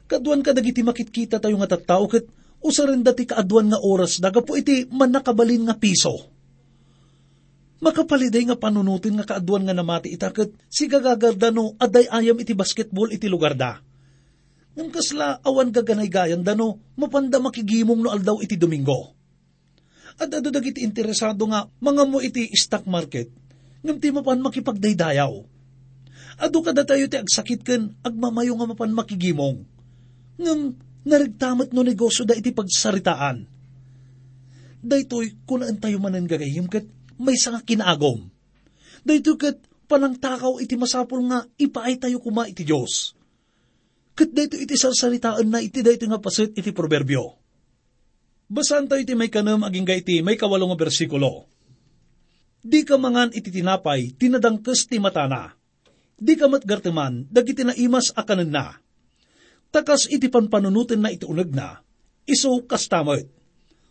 kaduan 0.09 0.40
kadagiti 0.40 0.80
makitkita 0.80 1.38
tayo 1.38 1.61
nga 1.61 1.76
tattao 1.76 2.09
kat 2.09 2.25
usarin 2.64 3.04
dati 3.04 3.28
kaaduan 3.28 3.68
nga 3.68 3.78
oras 3.85 4.18
daga 4.18 4.40
po 4.40 4.56
iti 4.56 4.88
manakabalin 4.88 5.68
nga 5.68 5.76
piso. 5.76 6.33
Makapaliday 7.82 8.46
nga 8.46 8.58
panunutin 8.58 9.18
nga 9.18 9.26
kaaduan 9.26 9.66
nga 9.66 9.74
namati 9.74 10.14
itakat 10.14 10.54
si 10.70 10.86
gagagarda 10.86 11.50
no 11.50 11.74
aday 11.82 12.06
ayam 12.06 12.38
iti 12.38 12.54
basketball 12.54 13.10
iti 13.10 13.26
lugar 13.26 13.58
da. 13.58 13.82
Ngam 14.74 14.90
kasla 14.90 15.42
awan 15.42 15.70
gaganay 15.74 16.10
gayan 16.10 16.42
dano 16.42 16.78
mapanda 16.94 17.38
makigimong 17.42 18.02
no 18.02 18.10
aldaw 18.14 18.38
iti 18.42 18.54
Domingo. 18.54 19.14
At 20.14 20.30
ado 20.30 20.54
dagiti 20.54 20.86
interesado 20.86 21.42
nga 21.50 21.66
mga 21.82 22.02
mo 22.06 22.22
iti 22.22 22.46
stock 22.54 22.86
market 22.86 23.30
ngam 23.82 23.98
ti 23.98 24.14
mapan 24.14 24.38
makipagdaydayaw. 24.38 25.32
Ado 26.34 26.58
kada 26.62 26.82
tayo 26.86 27.06
ti 27.06 27.18
agsakit 27.18 27.62
ken 27.62 27.94
agmamayo 28.02 28.54
nga 28.58 28.70
mapan 28.70 28.94
makigimong. 28.94 29.66
Ngam 30.38 30.74
narigtamat 31.04 31.70
no 31.74 31.82
negosyo 31.82 32.24
da 32.24 32.38
iti 32.38 32.50
pagsaritaan. 32.50 33.46
Daytoy 34.84 35.36
kunaan 35.46 35.78
tayo 35.78 36.00
manan 36.00 36.26
gagayim 36.26 36.66
ket 36.66 36.88
may 37.21 37.37
nga 37.38 37.61
kinagom. 37.62 38.26
Daytoy 39.04 39.37
ket 39.37 39.59
panang 39.85 40.16
takaw 40.16 40.59
iti 40.59 40.75
masapol 40.75 41.21
nga 41.28 41.44
ipaay 41.61 42.00
tayo 42.00 42.18
kuma 42.18 42.49
iti 42.49 42.64
Diyos. 42.64 43.12
Ket 44.14 44.30
dayto 44.30 44.56
iti 44.56 44.78
sarsaritaan 44.78 45.50
na 45.50 45.59
iti 45.61 45.83
dayto 45.83 46.06
nga 46.06 46.23
pasit 46.23 46.54
iti 46.54 46.71
proverbio. 46.71 47.37
Basan 48.49 48.87
tayo 48.87 49.02
iti 49.02 49.18
may 49.18 49.28
kanam 49.28 49.66
aging 49.66 49.88
iti 49.90 50.23
may 50.23 50.38
kawalong 50.38 50.76
bersikulo 50.78 51.50
Di 52.64 52.80
ka 52.80 52.97
mangan 52.97 53.28
iti 53.37 53.52
tinapay, 53.52 54.16
tinadangkes 54.16 54.88
ti 54.88 54.97
matana. 54.97 55.52
Di 56.16 56.33
ka 56.33 56.49
matgarteman, 56.49 57.28
dagiti 57.28 57.61
na 57.61 57.76
imas 57.76 58.09
akanan 58.16 58.49
na. 58.49 58.80
Takas 59.68 60.09
iti 60.09 60.33
panpanunutin 60.33 61.04
na 61.04 61.12
iti 61.12 61.28
unag 61.28 61.52
na, 61.52 61.85
iso 62.25 62.56
kastamot. 62.64 63.28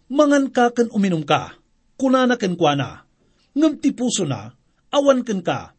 Mangan 0.09 0.49
ka 0.49 0.73
kan 0.73 0.89
uminom 0.89 1.21
ka, 1.21 1.53
kunana 2.01 2.33
ken 2.33 2.57
kuana. 2.57 3.05
Ngam 3.53 3.77
ti 3.77 3.93
puso 3.93 4.25
na, 4.25 4.49
awan 4.89 5.21
ken 5.21 5.45
ka. 5.45 5.77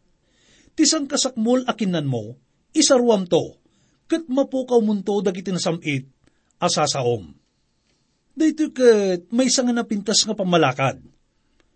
Tisang 0.74 1.06
kasakmol 1.06 1.66
akinan 1.66 2.06
mo, 2.06 2.38
isaruam 2.74 3.26
to, 3.26 3.58
kat 4.10 4.26
mapukaw 4.26 4.82
munto 4.82 5.18
dagiti 5.22 5.54
nasamit, 5.54 6.06
asasaom. 6.58 7.30
Dito 8.34 8.70
kat 8.74 9.30
may 9.30 9.46
nga 9.46 9.74
napintas 9.74 10.26
nga 10.26 10.34
pamalakad 10.34 10.98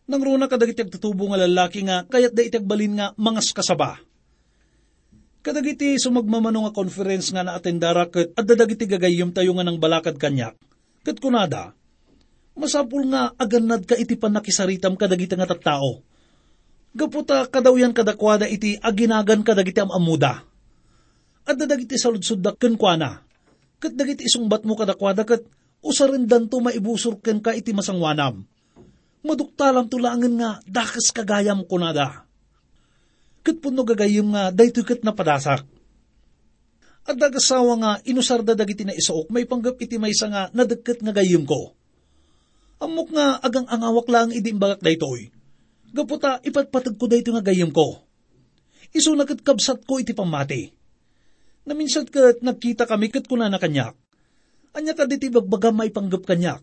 nang 0.09 0.25
runa 0.25 0.49
kadagiti 0.49 0.81
agtutubo 0.81 1.29
nga 1.29 1.45
lalaki 1.45 1.85
nga, 1.85 2.09
kayat 2.09 2.33
da 2.33 2.41
itagbalin 2.41 2.97
nga 2.97 3.07
mangas 3.21 3.53
kasaba. 3.53 4.01
Kadagiti 5.45 6.01
sumagmamano 6.01 6.65
nga 6.65 6.73
conference 6.73 7.29
nga 7.29 7.45
naatendara 7.45 8.09
kat 8.09 8.33
at 8.33 8.45
dadagiti 8.49 8.89
gagayom 8.89 9.37
tayo 9.37 9.53
nga 9.53 9.69
ng 9.69 9.77
balakad 9.77 10.17
kanyak. 10.17 10.57
Kat 11.05 11.17
kunada, 11.21 11.77
masapul 12.59 13.07
nga 13.09 13.33
aganad 13.39 13.87
ka 13.87 13.95
iti 13.95 14.19
panakisaritam 14.19 14.99
kadagiti 14.99 15.39
nga 15.39 15.47
tattao. 15.47 16.03
Gaputa 16.93 17.47
kadawyan 17.47 17.95
kadakwada 17.95 18.51
iti 18.51 18.75
aginagan 18.75 19.47
kadagiti 19.47 19.79
amamuda. 19.79 20.43
At 21.47 21.57
dadagiti 21.57 21.95
saludsud 21.95 22.43
da 22.43 22.53
kenkwana. 22.53 23.23
Kat 23.79 23.95
dagiti 23.95 24.27
isungbat 24.27 24.67
mo 24.67 24.75
kadakwada 24.75 25.23
kat 25.23 25.47
usarindan 25.81 26.51
to 26.51 26.59
maibusor 26.59 27.23
ken 27.23 27.39
ka 27.39 27.55
iti 27.55 27.71
masangwanam. 27.71 28.43
Maduktalam 29.23 29.87
tulangan 29.87 30.35
nga 30.35 30.51
dakas 30.67 31.15
kagayam 31.15 31.63
kunada. 31.63 32.27
Kat 33.47 33.63
puno 33.63 33.87
gagayim 33.87 34.35
nga 34.35 34.51
daytoy 34.51 34.83
kat 34.83 35.07
napadasak. 35.07 35.63
At 37.09 37.17
dagasawa 37.17 37.73
nga 37.81 37.93
inusarda 38.05 38.53
dagiti 38.53 38.85
na 38.85 38.93
isaok 38.93 39.31
may 39.31 39.47
panggap 39.47 39.79
iti 39.81 39.97
maysa 39.97 40.27
nga 40.29 40.43
nadagkat 40.51 41.01
nga 41.01 41.15
gayim 41.15 41.47
ko. 41.47 41.78
Amok 42.79 43.09
nga 43.11 43.43
agang 43.43 43.67
angawak 43.67 44.07
lang 44.07 44.31
idi 44.31 44.55
imbagak 44.55 44.79
daytoy. 44.83 45.35
Gaputa 45.91 46.39
ipatpatag 46.45 46.95
ko 46.95 47.05
dayto 47.11 47.35
nga 47.35 47.43
gayim 47.43 47.75
ko. 47.75 48.07
Iso 48.95 49.13
kabsat 49.19 49.85
ko 49.85 49.99
iti 49.99 50.15
pamati. 50.15 50.71
Naminsan 51.69 52.09
kat 52.09 52.41
nagkita 52.41 52.89
kami 52.89 53.13
kat 53.13 53.29
kuna 53.29 53.51
na 53.53 53.61
kanyak. 53.61 53.93
Anya 54.73 54.97
ka 54.97 55.05
diti 55.05 55.29
bagbaga 55.29 55.75
may 55.75 55.93
panggap 55.93 56.25
kanyak. 56.25 56.63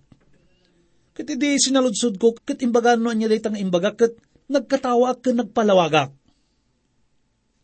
Kat 1.14 1.28
iti 1.30 1.62
sinaludsod 1.62 2.18
ko 2.18 2.34
kat 2.34 2.64
imbagan 2.64 3.04
no 3.04 3.14
anya 3.14 3.30
daytang 3.30 3.60
imbaga 3.60 3.94
kat 3.94 4.18
nagkatawa 4.50 5.20
ka 5.22 5.36
nagpalawagak. 5.36 6.16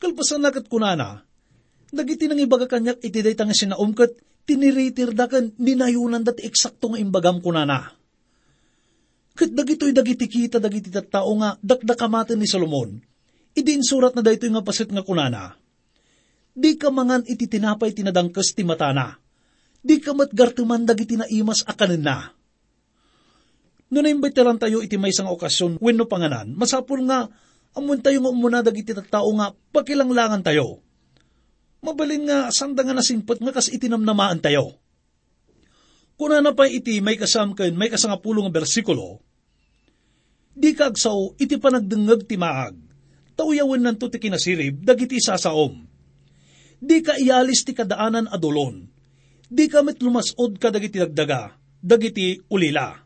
Kalpasan 0.02 0.42
na 0.42 0.50
kat 0.50 0.66
kunana, 0.66 1.26
Dagiti 1.92 2.32
nang 2.32 2.40
ibaga 2.40 2.72
kanyak 2.72 3.04
iti 3.04 3.20
day 3.20 3.36
tanga 3.36 3.52
sinaum 3.52 3.92
kat 3.92 4.16
tiniritir 4.48 5.12
da 5.12 5.28
kan 5.28 5.52
ninayunan 5.60 6.24
dati 6.24 6.48
eksakto 6.48 6.96
nga 6.96 7.00
imbagam 7.04 7.44
kunana. 7.44 7.92
Kat 9.32 9.52
dagito'y 9.52 9.96
dagiti 9.96 10.28
kita 10.28 10.60
dagiti 10.60 10.92
tattao 10.92 11.32
nga 11.40 11.56
dakdakamaten 11.64 12.36
ni 12.36 12.48
Solomon. 12.48 13.00
Idin 13.56 13.84
surat 13.84 14.16
na 14.16 14.24
daytoy 14.24 14.52
nga 14.52 14.64
pasit 14.64 14.92
nga 14.92 15.04
kunana. 15.04 15.56
Di 16.52 16.76
ka 16.76 16.92
mangan 16.92 17.24
iti 17.28 17.48
tinapay 17.48 17.96
tinadangkas 17.96 18.52
ti 18.52 18.68
matana. 18.68 19.16
Di 19.80 20.04
ka 20.04 20.12
matgartuman 20.12 20.84
dagiti 20.84 21.16
na 21.16 21.28
imas 21.32 21.64
akanin 21.64 22.04
na. 22.04 22.32
No 23.92 24.00
naimbitaran 24.00 24.60
tayo 24.60 24.80
iti 24.80 24.96
may 24.96 25.12
isang 25.12 25.28
okasyon 25.28 25.84
wenno 25.84 26.08
panganan, 26.08 26.56
masapul 26.56 27.04
nga 27.08 27.28
amon 27.76 28.00
tayo 28.00 28.24
nga 28.24 28.32
umuna 28.32 28.64
dagiti 28.64 28.96
tattao 28.96 29.28
nga 29.36 29.52
pakilanglangan 29.76 30.44
tayo 30.44 30.80
mabalin 31.82 32.30
nga 32.30 32.38
sanda 32.54 32.86
nga 32.86 32.96
nasingpot 32.96 33.42
nga 33.42 33.52
kas 33.52 33.74
itinamnamaan 33.74 34.40
tayo. 34.40 34.78
Kuna 36.22 36.38
na 36.38 36.54
pa 36.54 36.70
iti 36.70 37.02
may 37.02 37.18
kasamkan, 37.18 37.74
may 37.74 37.90
kasangapulo 37.90 38.46
nga 38.46 38.62
bersikulo, 38.62 39.26
di 40.54 40.78
ka 40.78 40.94
agsaw 40.94 41.34
iti 41.42 41.58
panagdengag 41.58 42.30
ti 42.30 42.38
maag, 42.38 42.78
tauyawan 43.34 43.82
nanto 43.82 44.06
ti 44.06 44.22
kinasirib, 44.22 44.86
dagiti 44.86 45.18
sasaom. 45.18 45.82
Di 46.78 47.02
ka 47.02 47.18
ialis 47.18 47.66
ti 47.66 47.74
kadaanan 47.74 48.30
adulon, 48.30 48.86
di 49.50 49.66
ka 49.66 49.82
met 49.82 49.98
lumasod 49.98 50.62
ka 50.62 50.70
dagiti 50.70 51.02
dagdaga, 51.02 51.58
dagiti 51.82 52.38
ulila. 52.54 53.02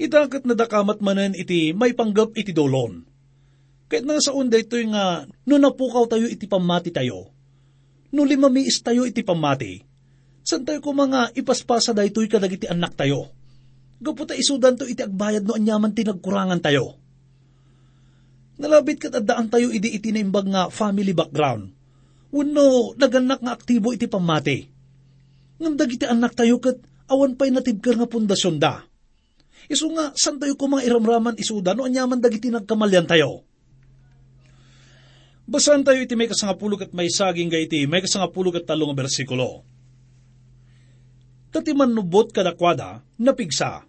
Itakat 0.00 0.48
na 0.48 0.56
dakamat 0.56 1.04
manen 1.04 1.36
iti 1.36 1.76
may 1.76 1.92
panggap 1.92 2.32
iti 2.40 2.56
dolon 2.56 3.04
kahit 3.90 4.06
nga 4.06 4.22
sa 4.22 4.30
unday 4.38 4.62
ito 4.62 4.78
nga, 4.94 5.26
no 5.26 5.58
napukaw 5.58 6.06
tayo 6.06 6.30
iti 6.30 6.46
pamati 6.46 6.94
tayo. 6.94 7.34
No 8.14 8.22
limamiis 8.22 8.78
tayo 8.86 9.02
iti 9.02 9.26
pamati. 9.26 9.89
San 10.50 10.66
tayo 10.66 10.82
ko 10.82 10.90
mga 10.90 11.30
ipaspasa 11.38 11.94
da 11.94 12.02
ito'y 12.02 12.26
kadagiti 12.26 12.66
anak 12.66 12.98
tayo. 12.98 13.30
Gaputa 14.02 14.34
isudan 14.34 14.74
to 14.74 14.82
iti 14.82 14.98
agbayad 14.98 15.46
no 15.46 15.54
anyaman 15.54 15.94
tinagkurangan 15.94 16.58
tayo. 16.58 16.98
Nalabit 18.58 18.98
kat 18.98 19.14
adaan 19.14 19.46
tayo 19.46 19.70
iti 19.70 19.94
iti 19.94 20.10
naimbag 20.10 20.50
nga 20.50 20.66
family 20.66 21.14
background. 21.14 21.70
Wano, 22.34 22.98
naganak 22.98 23.46
nga 23.46 23.54
aktibo 23.54 23.94
iti 23.94 24.10
pamati. 24.10 24.66
Ngam 25.62 25.78
dagiti 25.78 26.10
anak 26.10 26.34
tayo 26.34 26.58
kat 26.58 26.82
awan 27.06 27.38
pa'y 27.38 27.54
natibkar 27.54 27.94
nga 27.94 28.10
pundasyon 28.10 28.58
da. 28.58 28.82
Iso 29.70 29.86
nga, 29.94 30.10
san 30.18 30.42
tayo 30.42 30.58
ko 30.58 30.66
mga 30.66 30.82
iramraman 30.82 31.38
isuda 31.38 31.78
no 31.78 31.86
anyaman 31.86 32.18
dagiti 32.18 32.50
nagkamalyan 32.50 33.06
tayo. 33.06 33.46
Basan 35.46 35.86
tayo 35.86 36.02
iti 36.02 36.18
may 36.18 36.26
kasangapulog 36.26 36.90
at 36.90 36.90
may 36.90 37.06
saging 37.06 37.46
ga 37.46 37.62
iti 37.62 37.86
may 37.86 38.02
kasangapulog 38.02 38.58
at 38.58 38.66
talong 38.66 38.98
bersikulo. 38.98 39.78
Tatiman 41.50 41.90
nubot 41.90 42.30
kadakwada, 42.30 43.02
napigsa. 43.18 43.82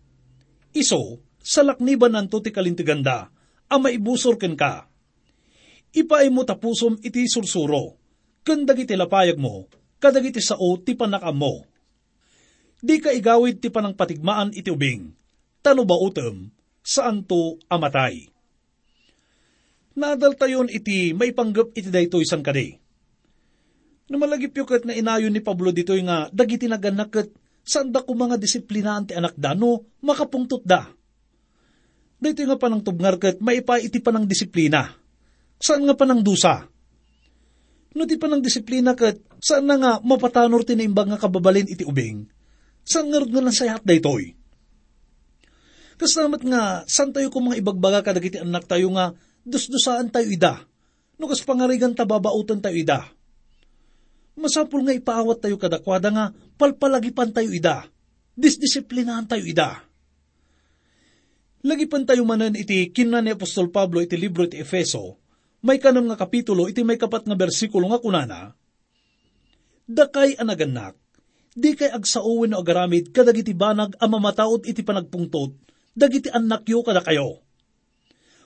Iso, 0.73 1.21
sa 1.41 1.61
lakniban 1.61 2.17
ng 2.17 2.27
tuti 2.29 2.49
kalintiganda, 2.49 3.29
ang 3.69 3.81
maibusor 3.85 4.37
ken 4.41 4.57
ka. 4.57 4.89
Ipaay 5.93 6.33
mo 6.33 6.41
tapusom 6.41 6.97
iti 7.05 7.29
sursuro, 7.29 7.97
kandag 8.41 8.81
iti 8.81 8.97
lapayag 8.97 9.37
mo, 9.37 9.69
kadag 10.01 10.25
iti 10.25 10.41
sao 10.41 10.79
ti 10.81 10.97
panakam 10.97 11.37
mo. 11.37 11.53
Di 12.81 12.97
ka 12.97 13.13
igawid 13.13 13.61
ti 13.61 13.69
panang 13.69 13.93
patigmaan 13.93 14.57
iti 14.57 14.73
ubing, 14.73 15.13
tano 15.61 15.85
ba 15.85 15.99
utem, 16.01 16.49
saan 16.81 17.21
to 17.29 17.61
amatay 17.69 18.31
Nadal 19.91 20.39
tayon 20.39 20.71
iti 20.71 21.11
may 21.11 21.35
panggap 21.35 21.75
iti 21.75 21.91
daytoy 21.91 22.23
san 22.23 22.39
kadi. 22.39 22.79
Numalagip 24.07 24.55
yukat 24.55 24.87
na 24.87 24.95
inayon 24.95 25.35
ni 25.35 25.43
Pablo 25.43 25.75
ditoy 25.75 26.03
nga 26.07 26.31
dagiti 26.31 26.67
naganaket 26.71 27.31
saan 27.61 27.93
da 27.93 28.01
ko 28.01 28.17
mga 28.17 28.37
disiplinaan 28.41 29.09
ti 29.09 29.13
anak 29.13 29.37
da 29.37 29.53
no 29.53 29.85
makapungtot 30.01 30.65
da. 30.65 30.89
Dito 32.21 32.45
nga 32.45 32.57
panang 32.61 32.85
tubngar 32.85 33.17
kat 33.17 33.41
maipa 33.41 33.81
iti 33.81 33.97
panang 33.97 34.29
disiplina. 34.29 34.93
Saan 35.57 35.85
nga 35.89 35.97
panang 35.97 36.21
dusa? 36.21 36.69
No 37.97 38.05
ti 38.05 38.15
panang 38.21 38.45
disiplina 38.45 38.93
kat 38.93 39.17
saan 39.41 39.65
na 39.65 39.75
nga 39.77 39.91
mapatanor 40.01 40.61
tinaimbang 40.61 41.13
nga 41.13 41.21
kababalin 41.21 41.69
iti 41.69 41.81
ubing? 41.81 42.29
Saan 42.85 43.09
nga 43.09 43.21
nga 43.21 43.41
nasayat 43.41 43.81
daytoy? 43.81 44.37
Kasamat 46.01 46.41
nga, 46.41 46.81
saan 46.89 47.13
tayo 47.13 47.29
kung 47.29 47.45
mga 47.45 47.61
ibagbaga 47.61 48.01
kadagiti 48.01 48.41
anak 48.41 48.65
tayo 48.65 48.89
nga 48.97 49.13
dusdusaan 49.45 50.09
tayo 50.09 50.33
ida. 50.33 50.65
No 51.21 51.29
kas 51.29 51.45
pangarigan 51.45 51.93
tababautan 51.93 52.57
tayo 52.57 52.73
ida. 52.73 53.05
Masapul 54.35 54.87
nga 54.87 54.95
ipaawat 54.95 55.43
tayo 55.43 55.59
kadakwada 55.59 56.09
nga 56.09 56.25
palpalagipan 56.55 57.31
tayo 57.35 57.51
ida. 57.51 57.87
Disdisiplinahan 58.35 59.27
tayo 59.27 59.43
ida. 59.43 59.83
Lagipan 61.61 62.09
tayo 62.09 62.25
manan 62.25 62.57
iti 62.57 62.89
kinan 62.89 63.27
ni 63.27 63.37
Apostol 63.37 63.69
Pablo 63.69 64.01
iti 64.01 64.17
libro 64.17 64.49
iti 64.49 64.57
Efeso, 64.57 65.21
may 65.61 65.77
kanam 65.77 66.09
nga 66.09 66.17
kapitulo 66.17 66.65
iti 66.65 66.81
may 66.81 66.97
kapat 66.97 67.29
nga 67.29 67.37
bersikulo 67.37 67.85
nga 67.93 68.01
kunana, 68.01 68.57
Dakay 69.85 70.41
anaganak, 70.41 70.97
di 71.53 71.77
kay 71.77 71.93
agsauwen 71.93 72.55
no 72.55 72.65
agaramid 72.65 73.13
kadagiti 73.13 73.53
banag 73.53 73.93
ang 74.01 74.09
mamataod 74.09 74.65
iti 74.65 74.81
panagpungtot, 74.81 75.53
dagiti 75.93 76.33
anak 76.33 76.65
yo 76.65 76.81
kada 76.81 77.05
kayo 77.05 77.45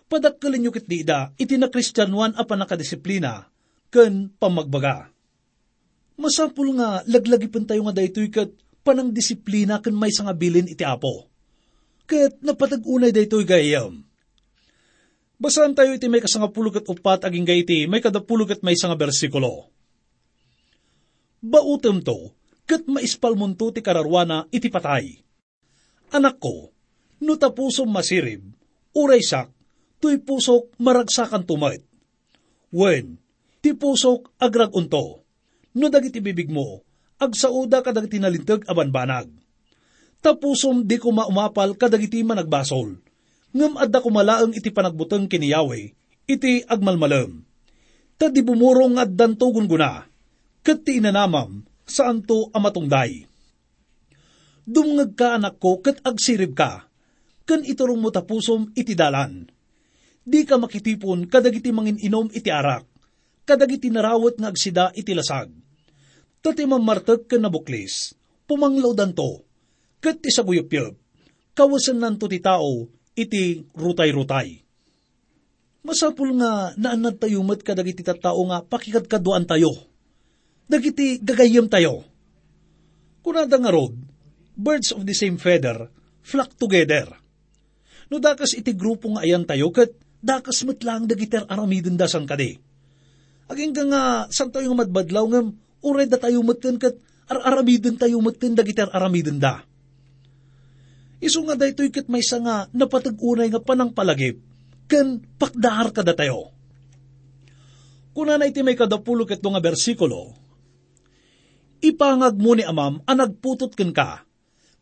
padakkalin 0.05 0.65
nyo 0.65 0.71
kit 0.73 0.87
da, 1.05 1.33
iti 1.37 1.57
na 1.57 1.69
kristyanuan 1.69 2.37
apan 2.37 2.61
nakadisiplina, 2.61 3.49
ken 3.89 4.29
pamagbaga. 4.37 5.09
Masapul 6.15 6.80
nga, 6.80 7.04
laglagipin 7.12 7.67
tayo 7.67 7.84
nga 7.88 7.95
daytoy 7.95 8.32
kat 8.32 8.51
panang 8.88 9.12
disiplina 9.12 9.84
ken 9.84 9.97
may 9.97 10.13
sangabilin 10.13 10.71
iti 10.71 10.88
apo. 10.88 11.28
Kat 12.08 12.39
napatag-unay 12.39 13.12
daytoy 13.12 13.43
gayam. 13.43 14.06
Basan 15.36 15.75
tayo 15.75 15.91
iti 15.91 16.08
may 16.08 16.23
kasangapulog 16.23 16.80
at 16.80 16.88
upat 16.88 17.28
aging 17.28 17.43
gayti, 17.43 17.80
may 17.91 17.99
kadapulog 17.99 18.56
at 18.56 18.63
may 18.63 18.80
sanga 18.80 18.95
bersikulo. 18.95 19.67
Bautem 21.43 21.99
to, 21.99 22.32
kat 22.63 22.88
maispalmunto 22.88 23.75
ti 23.75 23.84
kararwana 23.84 24.47
iti 24.47 24.71
patay. 24.71 25.19
Anak 26.15 26.39
ko, 26.39 26.71
no 27.19 27.36
tapusom 27.36 27.91
masirib, 27.91 28.47
uray 28.95 29.19
sak, 29.19 29.51
tuy 29.99 30.23
pusok 30.23 30.71
maragsakan 30.80 31.43
tumayt. 31.43 31.84
Wen, 32.71 33.19
ti 33.60 33.75
pusok 33.75 34.32
agrag 34.39 34.71
unto. 34.71 35.24
No 35.75 35.91
dagiti 35.91 36.23
bibig 36.23 36.47
mo, 36.47 36.81
agsauda 37.19 37.83
kadagiti 37.83 38.17
nalintag 38.17 38.63
abanbanag. 38.65 39.27
Tapusom 40.23 40.88
di 40.88 40.97
ko 40.97 41.11
maumapal 41.11 41.75
kadagiti 41.75 42.23
managbasol. 42.23 42.97
Ngam 43.55 43.79
adda 43.79 43.99
kumalaang 43.99 44.55
iti 44.55 44.71
panagbutang 44.71 45.27
kiniyawe, 45.27 45.79
iti 46.27 46.63
agmalmalam. 46.65 47.43
Ta 48.15 48.31
di 48.31 48.39
bumurong 48.39 48.99
at 48.99 49.11
dantugon 49.11 49.67
guna, 49.67 50.07
kat 50.63 50.88
ti 50.88 50.99
inanamam, 50.99 51.63
saan 51.83 52.23
to 52.23 52.47
amatungday. 52.55 53.27
Dumngag 54.65 55.13
ka 55.13 55.35
anak 55.38 55.59
ko, 55.59 55.83
kat 55.83 55.99
agsirib 56.01 56.55
ka, 56.55 56.88
kan 57.45 57.61
iturong 57.61 57.99
mo 58.01 58.09
tapusom 58.09 58.73
iti 58.73 58.97
dalan 58.97 59.45
di 60.25 60.41
ka 60.41 60.57
makitipon 60.57 61.29
kadagiti 61.29 61.69
mangin 61.69 62.01
inom 62.01 62.33
iti 62.33 62.49
arak, 62.49 62.89
kadagiti 63.45 63.93
narawat 63.93 64.41
nga 64.41 64.49
agsida 64.49 64.89
iti 64.97 65.13
lasag. 65.13 65.53
Tati 66.45 66.62
mamartag 66.69 67.25
ka 67.25 67.41
nabuklis, 67.41 68.13
pumanglaw 68.45 68.93
danto, 68.93 69.41
kat 69.97 70.21
ti 70.21 70.29
saguyupyup, 70.29 70.93
kawasan 71.58 71.97
nanto 71.97 72.29
ti 72.29 72.38
tao, 72.38 72.86
iti 73.17 73.65
rutay-rutay. 73.73 74.62
Masapul 75.81 76.38
nga 76.38 76.69
naanad 76.77 77.17
tayo 77.17 77.41
mat 77.41 77.65
kadagiti 77.65 78.05
tattao 78.05 78.45
nga 78.45 78.62
pakikadkaduan 78.62 79.49
tayo. 79.49 79.73
Dagiti 80.69 81.17
gagayem 81.17 81.65
tayo. 81.65 82.05
Kunada 83.25 83.58
nga 83.58 83.73
rod, 83.73 83.97
birds 84.53 84.93
of 84.93 85.01
the 85.01 85.17
same 85.17 85.41
feather 85.41 85.89
flock 86.21 86.53
together. 86.62 87.10
No 88.13 88.21
dakas 88.21 88.53
iti 88.53 88.77
grupo 88.77 89.17
nga 89.17 89.25
ayan 89.25 89.49
tayo, 89.49 89.73
kat 89.73 89.97
dakas 90.21 90.62
matlang 90.62 91.10
dagiter 91.10 91.49
aramidin 91.49 91.97
da 91.97 92.05
san 92.05 92.29
kadi. 92.29 92.53
Aging 93.49 93.73
ka 93.73 93.84
nga, 93.89 94.01
san 94.29 94.53
tayo 94.53 94.69
nga 94.73 94.86
madbadlaw 94.86 95.25
ngam, 95.25 95.64
uray 95.85 96.09
da 96.09 96.17
tayo 96.17 96.41
matkan 96.41 96.81
kat 96.81 96.97
ar-aramidin 97.29 98.01
tayo 98.01 98.17
matkan 98.25 98.57
dagiter 98.57 98.89
aramidin 98.89 99.37
da. 99.37 99.61
Isu 101.21 101.45
nga 101.45 101.55
da 101.55 101.69
ito'y 101.69 101.93
kat 101.93 102.09
may 102.09 102.25
nga 102.25 102.65
napatag-unay 102.73 103.53
nga 103.53 103.61
panang 103.61 103.93
palagip, 103.93 104.41
kan 104.89 105.21
pakdahar 105.37 105.93
ka 105.93 106.01
da 106.01 106.17
tayo. 106.17 106.51
Kuna 108.15 108.39
na 108.39 108.47
iti 108.47 108.63
may 108.63 108.79
kadapulo 108.79 109.27
ket 109.27 109.43
nga 109.43 109.61
bersikulo, 109.61 110.33
ipangag 111.83 112.39
mo 112.39 112.55
ni 112.55 112.63
amam 112.63 113.03
ang 113.03 113.17
nagputot 113.19 113.75
ken 113.75 113.91
ka, 113.91 114.23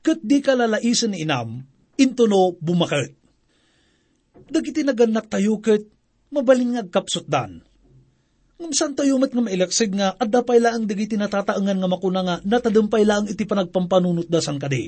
kat 0.05 0.19
di 0.21 0.39
ka 0.39 0.53
lalaisan 0.53 1.17
ni 1.17 1.25
inam, 1.25 1.65
intuno 1.97 2.53
bumakit. 2.61 3.17
Dagiti 4.53 4.85
naganak 4.85 5.33
tayo 5.33 5.57
ket 5.63 5.87
mabaling 6.29 6.77
nga 6.77 6.83
kapsutdan. 6.85 7.65
Ngumsan 8.63 8.95
tayo 8.95 9.19
mat 9.19 9.35
nga 9.35 9.43
mailaksig 9.43 9.91
nga 9.91 10.15
at 10.15 10.31
dapay 10.31 10.63
laang 10.63 10.87
dagiti 10.87 11.19
natataangan 11.19 11.83
nga 11.83 11.89
makuna 11.91 12.23
nga 12.23 12.35
natadumpay 12.47 13.03
laang 13.03 13.27
iti 13.27 13.43
panagpampanunot 13.43 14.31
dasan 14.31 14.55
kadi. 14.55 14.87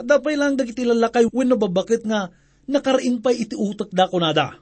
At 0.00 0.08
dapay 0.08 0.40
laang 0.40 0.56
dagiti 0.56 0.88
lalakay 0.88 1.28
wenno 1.28 1.60
babakit 1.60 2.08
nga 2.08 2.32
nakaraing 2.64 3.20
pa'y 3.20 3.44
iti 3.44 3.52
utak 3.52 3.92
da 3.92 4.08
kunada. 4.08 4.56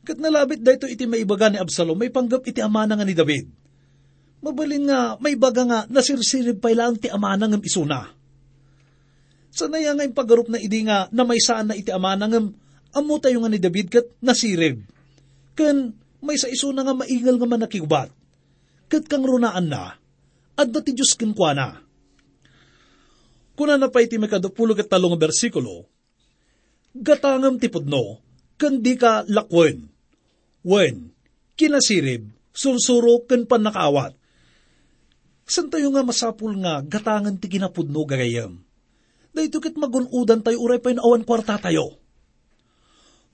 Kat 0.00 0.16
nalabit 0.16 0.64
da 0.64 0.72
ito 0.72 0.88
iti 0.88 1.04
maibaga 1.04 1.52
ni 1.52 1.60
Absalom, 1.60 2.00
may 2.00 2.08
panggap 2.08 2.40
iti 2.48 2.64
amana 2.64 2.96
nga 2.96 3.04
ni 3.04 3.12
David. 3.12 3.52
Mabalin 4.40 4.88
nga, 4.88 5.20
may 5.20 5.36
baga 5.36 5.66
nga, 5.68 5.80
nasirsirib 5.90 6.62
pa 6.62 6.72
ilang 6.72 6.96
ti 6.96 7.12
amana 7.12 7.50
ngam 7.50 7.60
isuna. 7.60 8.06
Sanaya 9.52 9.92
nga 9.92 10.06
yung 10.06 10.16
pagarup 10.16 10.48
na 10.48 10.56
idi 10.56 10.86
nga, 10.88 11.10
na 11.12 11.26
may 11.28 11.42
saan 11.42 11.68
na 11.68 11.76
iti 11.76 11.92
amana 11.92 12.30
ngam, 12.30 12.54
amo 12.94 13.14
tayo 13.20 13.44
nga 13.44 13.50
ni 13.50 13.60
David 13.60 13.92
kat 13.92 14.06
nasirib. 14.22 14.80
Kan, 15.58 15.98
may 16.22 16.38
sa 16.38 16.50
isuna 16.50 16.82
nga 16.82 16.94
maingal 16.94 17.38
nga 17.38 17.48
manakigubat. 17.48 18.10
Kat 18.88 19.04
kang 19.04 19.22
runaan 19.22 19.68
na, 19.68 19.94
at 20.56 20.68
dati 20.72 20.96
Diyos 20.96 21.14
kinkwa 21.14 21.52
na. 21.52 21.78
Kuna 23.58 23.74
na 23.76 23.90
pa 23.90 24.02
iti 24.02 24.16
may 24.16 24.30
kadupulog 24.30 24.80
at 24.80 24.88
talong 24.88 25.18
bersikulo, 25.18 25.86
gatangam 26.94 27.58
tipudno, 27.58 28.22
kandi 28.58 28.94
ka 28.94 29.26
lakwen. 29.28 29.90
Wen, 30.62 31.10
kinasirib, 31.58 32.30
sursuro 32.54 33.26
ken 33.26 33.46
panakaawat. 33.50 34.14
San 35.48 35.70
tayo 35.72 35.90
nga 35.90 36.06
masapul 36.06 36.54
nga 36.60 36.84
gatangan 36.84 37.38
ti 37.40 37.48
kinapudno 37.48 38.04
gagayam. 38.04 38.60
Dahito 39.34 39.58
kit 39.58 39.74
magunudan 39.74 40.42
tayo 40.42 40.60
uray 40.60 40.78
pa 40.82 40.94
awan 40.94 41.22
kwarta 41.26 41.58
tayo. 41.58 41.98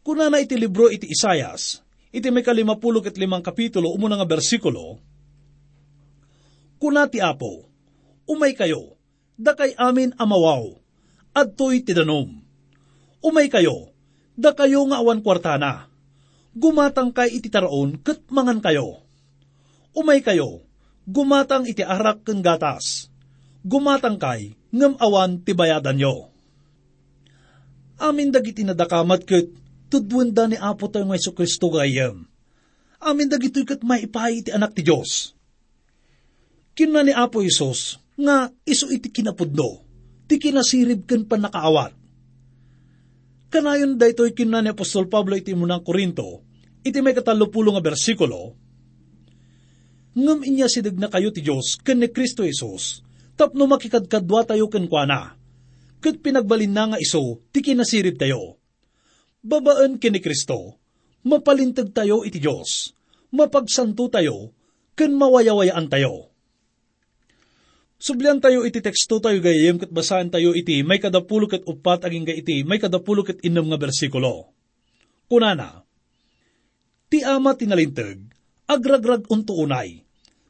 Kuna 0.05 0.29
na 0.29 0.41
iti 0.41 0.57
libro 0.57 0.93
iti 0.93 1.09
Isayas, 1.09 1.84
iti 2.15 2.31
may 2.31 2.47
kalimapulo 2.47 3.03
ket 3.03 3.19
limang 3.19 3.43
kapitulo 3.43 3.91
umuna 3.91 4.15
nga 4.23 4.29
bersikulo, 4.31 5.03
Kuna 6.79 7.09
ti 7.09 7.17
apo, 7.17 7.65
umay 8.29 8.53
kayo, 8.53 9.01
dakay 9.41 9.73
amin 9.79 10.13
amawaw, 10.21 10.69
adtoy 11.33 11.81
ti 11.81 11.97
danom. 11.97 12.45
Umay 13.25 13.49
kayo, 13.49 13.89
da 14.37 14.53
kayo 14.53 14.85
nga 14.93 15.01
awan 15.01 15.25
kwartana. 15.25 15.89
Gumatang 16.53 17.17
kay 17.17 17.41
iti 17.41 17.49
taraon 17.49 17.99
ket 18.05 18.29
mangan 18.29 18.61
kayo. 18.61 19.01
Umay 19.97 20.21
kayo, 20.21 20.61
gumatang 21.09 21.65
iti 21.65 21.81
arak 21.81 22.21
ken 22.29 22.45
gatas. 22.45 23.09
Gumatang 23.65 24.21
kay 24.21 24.53
ngem 24.69 25.01
awan 25.01 25.41
ti 25.41 25.57
bayadan 25.57 25.97
nyo. 25.97 26.29
Amin 27.97 28.29
dagiti 28.29 28.61
nadakamat 28.61 29.25
ket 29.25 29.49
tudwen 29.91 30.31
da 30.35 30.49
ni 30.49 30.57
Apo 30.59 30.89
tayo 30.89 31.09
nga 31.09 31.19
Kristo 31.19 31.73
gayem. 31.73 32.25
Amin 33.05 33.29
dagiti 33.29 33.65
ket 33.67 33.85
maipahay 33.85 34.41
iti 34.41 34.51
anak 34.53 34.73
ti 34.73 34.83
Dios. 34.85 35.37
Kinna 36.73 37.05
ni 37.05 37.13
Apo 37.13 37.45
Isos 37.45 38.01
nga 38.15 38.49
isu 38.65 38.91
iti 38.95 39.11
kinapudno, 39.11 39.83
ti 40.31 40.39
kinasirib 40.39 41.05
ken 41.05 41.27
panakaawat 41.27 41.93
Kanayon 43.55 43.95
da 43.95 44.11
ito'y 44.11 44.35
kinna 44.35 44.59
ni 44.59 44.75
Apostol 44.75 45.07
Pablo 45.07 45.39
iti 45.39 45.55
munang 45.55 45.87
Korinto, 45.87 46.43
iti 46.83 46.99
may 46.99 47.15
katalupulo 47.15 47.71
nga 47.71 47.87
bersikulo, 47.87 48.59
Ngam 50.15 50.47
inya 50.47 50.71
sidag 50.71 50.95
na 50.95 51.11
kayo 51.11 51.35
ti 51.35 51.43
Diyos, 51.43 51.79
ken 51.83 51.99
ni 51.99 52.07
Kristo 52.07 52.47
Isos, 52.47 53.03
tapno 53.35 53.67
makikadkadwa 53.67 54.47
tayo 54.47 54.71
ken 54.71 54.87
kuana, 54.87 55.35
ket 55.99 56.23
pinagbalin 56.23 56.71
na 56.71 56.95
nga 56.95 56.99
iso, 57.03 57.43
ti 57.51 57.63
kinasirib 57.63 58.15
tayo. 58.15 58.59
Babaan 59.45 60.01
ken 60.01 60.17
ni 60.17 60.25
Kristo, 60.25 60.81
mapalintag 61.29 61.93
tayo 61.93 62.25
iti 62.25 62.41
Diyos, 62.41 62.97
mapagsanto 63.29 64.09
tayo, 64.09 64.57
ken 64.97 65.13
mawayawayaan 65.13 65.93
tayo. 65.93 66.33
Sublian 68.01 68.41
tayo 68.41 68.65
iti 68.65 68.81
teksto 68.81 69.21
tayo 69.21 69.45
gayem 69.45 69.77
kat 69.77 69.93
basahan 69.93 70.33
tayo 70.33 70.57
iti 70.57 70.81
may 70.81 70.97
kadapulo 70.97 71.45
kat 71.45 71.61
upat 71.69 72.09
aging 72.09 72.25
iti 72.33 72.65
may 72.65 72.81
kadapulo 72.81 73.21
kat 73.21 73.45
inam 73.45 73.69
nga 73.69 73.77
bersikulo. 73.77 74.49
Kunana, 75.29 75.85
Ti 77.13 77.23
ama 77.23 77.55
tinalintag, 77.55 78.27
agragrag 78.67 79.29
unto 79.31 79.55
unay, 79.55 80.03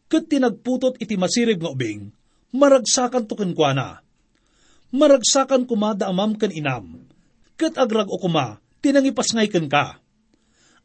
kat 0.08 0.32
tinagputot 0.32 0.96
iti 0.96 1.18
masirib 1.20 1.60
nga 1.60 1.74
ubing, 1.74 2.08
maragsakan 2.56 3.28
to 3.28 3.36
kenkwana. 3.36 4.00
Maragsakan 4.94 5.66
kumada 5.68 6.08
amam 6.08 6.38
kan 6.38 6.48
inam, 6.48 7.04
kat 7.58 7.76
agrag 7.76 8.08
o 8.08 8.16
kuma, 8.16 8.63
tinangipas 8.84 9.32
ngay 9.32 9.48
ken 9.48 9.72
ka. 9.72 9.96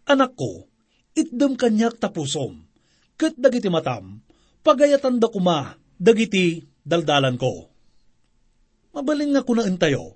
Anak 0.07 0.39
ko, 0.39 0.71
itdem 1.12 1.59
kanyak 1.59 1.99
tapusom, 1.99 2.63
kat 3.19 3.35
dagiti 3.35 3.67
matam, 3.67 4.23
pagayatan 4.63 5.19
da 5.19 5.27
kuma, 5.27 5.75
dagiti 5.99 6.63
daldalan 6.79 7.35
ko. 7.35 7.67
Mabaling 8.95 9.35
nga 9.35 9.43
kunaan 9.43 9.75
tayo. 9.75 10.15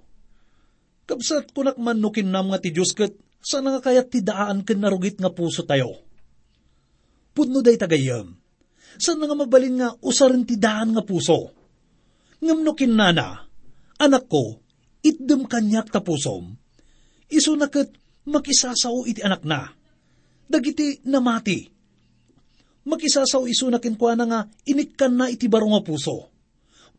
Kapsat 1.04 1.52
kunak 1.52 1.76
man 1.76 2.00
nukin 2.00 2.32
nam 2.32 2.56
nga 2.56 2.64
ti 2.64 2.72
Diyos 2.72 2.96
kat 2.96 3.12
sana 3.44 3.76
nga 3.76 3.84
kayat 3.84 4.08
ti 4.08 4.24
daan 4.24 4.64
ken 4.64 4.80
narugit 4.80 5.20
nga 5.20 5.36
puso 5.36 5.68
tayo. 5.68 6.00
Pudno 7.36 7.60
day 7.60 7.76
tagayam. 7.76 8.32
Sana 8.96 9.28
nga 9.28 9.36
mabalin 9.36 9.84
nga 9.84 9.90
usarin 10.00 10.48
ti 10.48 10.56
daan 10.56 10.96
nga 10.96 11.04
puso. 11.04 11.52
Ngam 12.40 12.64
nukin 12.64 12.96
nana, 12.96 13.44
anak 14.00 14.32
ko, 14.32 14.64
itdem 15.04 15.44
kanyak 15.44 15.92
tapusom. 15.92 16.63
Iso 17.32 17.56
na 17.56 17.72
kat 17.72 17.92
makisasaw 18.28 19.08
iti 19.08 19.24
anak 19.24 19.44
na. 19.44 19.72
Dagiti 20.48 21.04
namati 21.08 21.74
makisasaw 22.84 23.48
iso 23.48 23.72
na 23.72 23.80
kinkwana 23.80 24.24
nga 24.28 24.40
inikkan 24.68 25.16
na 25.16 25.26
iti 25.32 25.48
baro 25.48 25.72
nga 25.72 25.84
puso. 25.84 26.30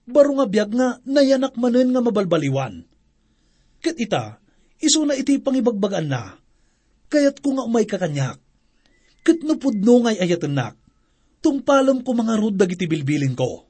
Baro 0.04 0.36
nga 0.36 0.46
biyag 0.48 0.70
nga 0.72 0.88
nayanak 1.04 1.56
manen 1.56 1.92
nga 1.92 2.00
mabalbaliwan. 2.04 2.84
Kat 3.80 3.96
ita, 4.00 4.40
iso 4.80 5.04
na 5.04 5.16
iti 5.16 5.40
pangibagbagan 5.40 6.08
na, 6.08 6.40
kayat 7.08 7.40
ko 7.40 7.56
nga 7.56 7.64
umay 7.68 7.84
kakanyak. 7.84 8.40
Kat 9.24 9.38
napudno 9.44 10.04
ngay 10.04 10.20
ayatanak, 10.20 10.76
tungpalam 11.40 12.04
ko 12.04 12.10
mga 12.12 12.34
rod 12.36 12.56
dagiti 12.56 12.84
bilbilin 12.84 13.36
ko. 13.36 13.68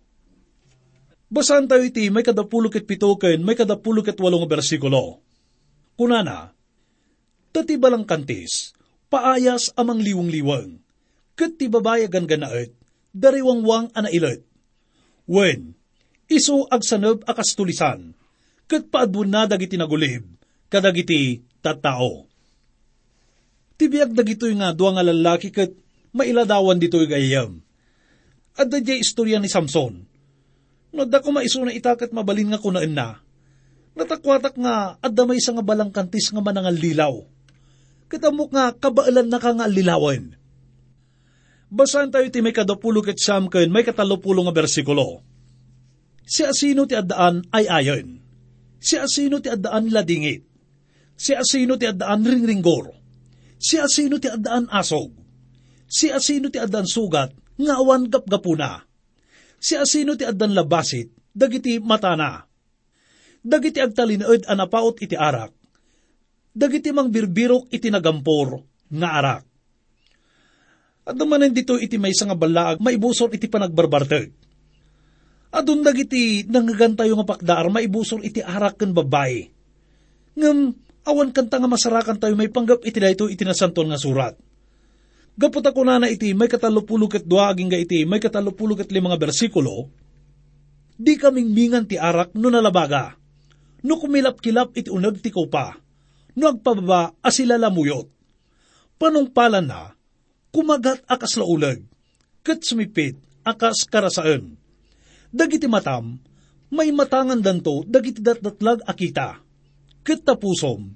Basan 1.30 1.66
tayo 1.66 1.82
iti 1.82 2.10
may 2.14 2.22
kadapulo 2.22 2.70
ket 2.70 2.86
pitoken, 2.86 3.42
may 3.42 3.58
kadapulo 3.58 4.06
ket 4.06 4.18
walong 4.18 4.46
bersikulo. 4.46 5.23
Kunana, 5.94 6.50
tati 7.54 7.78
balang 7.78 8.02
kantis, 8.02 8.74
paayas 9.06 9.70
amang 9.78 10.02
liwang-liwang 10.02 10.84
ket 11.34 11.58
ti 11.58 11.66
babayagan 11.66 12.26
ganaet, 12.26 12.70
dariwangwang 13.10 13.90
ana 13.94 14.10
ilet. 14.10 14.42
Wen, 15.26 15.74
iso 16.30 16.66
agsanob 16.70 17.26
akas 17.26 17.58
tulisan, 17.58 18.14
ket 18.70 18.90
paadbun 18.90 19.30
na 19.30 19.46
dagiti 19.46 19.74
nagulib, 19.74 20.22
kadagiti 20.70 21.42
tattao. 21.58 22.26
Tibiyag 23.74 24.14
dagitoy 24.14 24.54
nga 24.54 24.70
duwa 24.70 24.98
nga 24.98 25.06
lalaki 25.06 25.50
ket 25.50 25.74
mailadawan 26.14 26.78
ditoy 26.78 27.10
gayam. 27.10 27.58
At 28.54 28.70
dadya 28.70 28.94
istorya 28.94 29.42
ni 29.42 29.50
Samson. 29.50 30.06
No 30.94 31.02
da 31.10 31.18
ko 31.18 31.34
maiso 31.34 31.58
na 31.66 31.74
itakat 31.74 32.14
mabalin 32.14 32.54
nga 32.54 32.62
kunaan 32.62 32.94
na. 32.94 33.18
Natakwatak 33.94 34.58
nga 34.58 34.98
at 34.98 35.12
damay 35.14 35.38
sa 35.38 35.54
nga 35.54 35.62
balang 35.62 35.94
nga 35.94 36.42
manangal 36.42 36.74
lilaw. 36.74 37.14
Katamok 38.10 38.50
nga 38.50 38.74
kabaalan 38.74 39.30
na 39.30 39.38
ka 39.38 39.54
nga 39.54 39.66
lilawan 39.70 40.34
Basahan 41.74 42.14
tayo 42.14 42.30
ti 42.30 42.38
may 42.38 42.54
kadapulo 42.54 43.02
ket 43.02 43.18
siyam 43.18 43.50
may 43.50 43.82
katalupulo 43.82 44.46
nga 44.46 44.54
bersikulo. 44.54 45.26
Si 46.22 46.46
asino 46.46 46.86
ti 46.86 46.94
addaan 46.94 47.42
ay 47.50 47.66
ayon. 47.66 48.22
Si 48.78 48.94
asino 48.94 49.42
ti 49.42 49.50
addaan 49.50 49.90
ladingit. 49.90 50.46
Si 51.18 51.34
asino 51.34 51.74
ti 51.74 51.90
addaan 51.90 52.22
ringringgor. 52.22 52.94
Si 53.58 53.74
asino 53.74 54.22
ti 54.22 54.30
addaan 54.30 54.70
asog. 54.70 55.18
Si 55.90 56.14
asino 56.14 56.46
ti 56.46 56.62
addaan 56.62 56.86
sugat 56.86 57.34
nga 57.58 57.74
awan 57.82 58.06
gapgapuna. 58.06 58.86
Si 59.58 59.74
asino 59.74 60.14
ti 60.14 60.22
addaan 60.22 60.54
labasit 60.54 61.10
dagiti 61.34 61.82
matana. 61.82 62.46
Dagiti 63.44 63.76
agtalinood 63.76 64.48
anapaot 64.48 64.96
iti 65.04 65.12
arak. 65.12 65.52
Dagiti 66.56 66.88
mang 66.96 67.12
birbirok 67.12 67.68
iti 67.68 67.92
nagampor 67.92 68.64
nga 68.88 69.08
arak. 69.20 69.44
At 71.04 71.20
naman 71.20 71.52
dito 71.52 71.76
iti 71.76 72.00
may 72.00 72.16
nga 72.16 72.32
balaag, 72.32 72.80
maibusor 72.80 73.36
iti 73.36 73.44
panagbarbarteg. 73.44 74.32
Adun 75.52 75.84
dagiti 75.84 76.48
nangagantayo 76.48 77.20
nga 77.20 77.28
pakdaar, 77.36 77.68
maibusor 77.68 78.24
iti 78.24 78.40
arak 78.40 78.80
ken 78.80 78.96
babae. 78.96 79.44
Ngem, 80.40 80.72
awan 81.04 81.30
kanta 81.30 81.60
nga 81.60 81.68
masarakan 81.68 82.16
tayo 82.16 82.32
may 82.34 82.48
panggap 82.48 82.80
iti 82.88 82.96
dayto 82.96 83.28
iti 83.28 83.44
nasanton 83.44 83.92
nga 83.92 84.00
surat. 84.00 84.34
Gapot 85.36 85.62
ako 85.66 85.84
na 85.84 86.00
na 86.00 86.08
iti 86.08 86.32
may 86.32 86.48
katalupulo 86.48 87.10
ket 87.10 87.28
dua 87.28 87.52
aging 87.52 87.68
iti 87.76 88.08
may 88.08 88.22
katalupulo 88.22 88.72
ket 88.78 88.88
limang 88.88 89.18
bersikulo, 89.20 89.92
di 90.96 91.18
kaming 91.18 91.50
mingan 91.52 91.84
ti 91.84 92.00
arak 92.00 92.32
no 92.38 92.48
nalabaga. 92.48 93.23
No 93.84 94.00
kumilap-kilap 94.00 94.72
iti 94.80 94.88
unag 94.88 95.20
ti 95.20 95.28
pa, 95.28 95.76
no 96.40 96.44
agpababa 96.48 97.12
asila 97.20 97.60
lamuyot. 97.60 98.08
Panungpalan 98.96 99.68
na, 99.68 99.92
kumagat 100.48 101.04
akas 101.04 101.36
laulag, 101.36 101.84
kat 102.40 102.64
sumipit 102.64 103.20
akas 103.44 103.84
karasaan. 103.84 104.56
Dagiti 105.28 105.68
matam, 105.68 106.16
may 106.72 106.88
matangan 106.96 107.44
danto 107.44 107.84
dagiti 107.84 108.24
datdatlag 108.24 108.80
akita. 108.88 109.36
Kat 110.00 110.20
tapusom, 110.24 110.88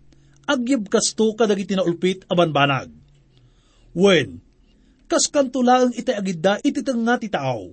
agyab 0.48 0.88
kasto 0.88 1.37
kadagiti 1.37 1.77
naulpit 1.77 2.24
abanbanag. 2.24 2.88
Wen, 3.92 4.40
kas 5.11 5.29
kantulaang 5.29 5.92
itay 5.92 6.16
agidda 6.16 6.61
iti 6.64 6.81
nga 6.81 7.20
ti 7.20 7.29
taaw. 7.29 7.68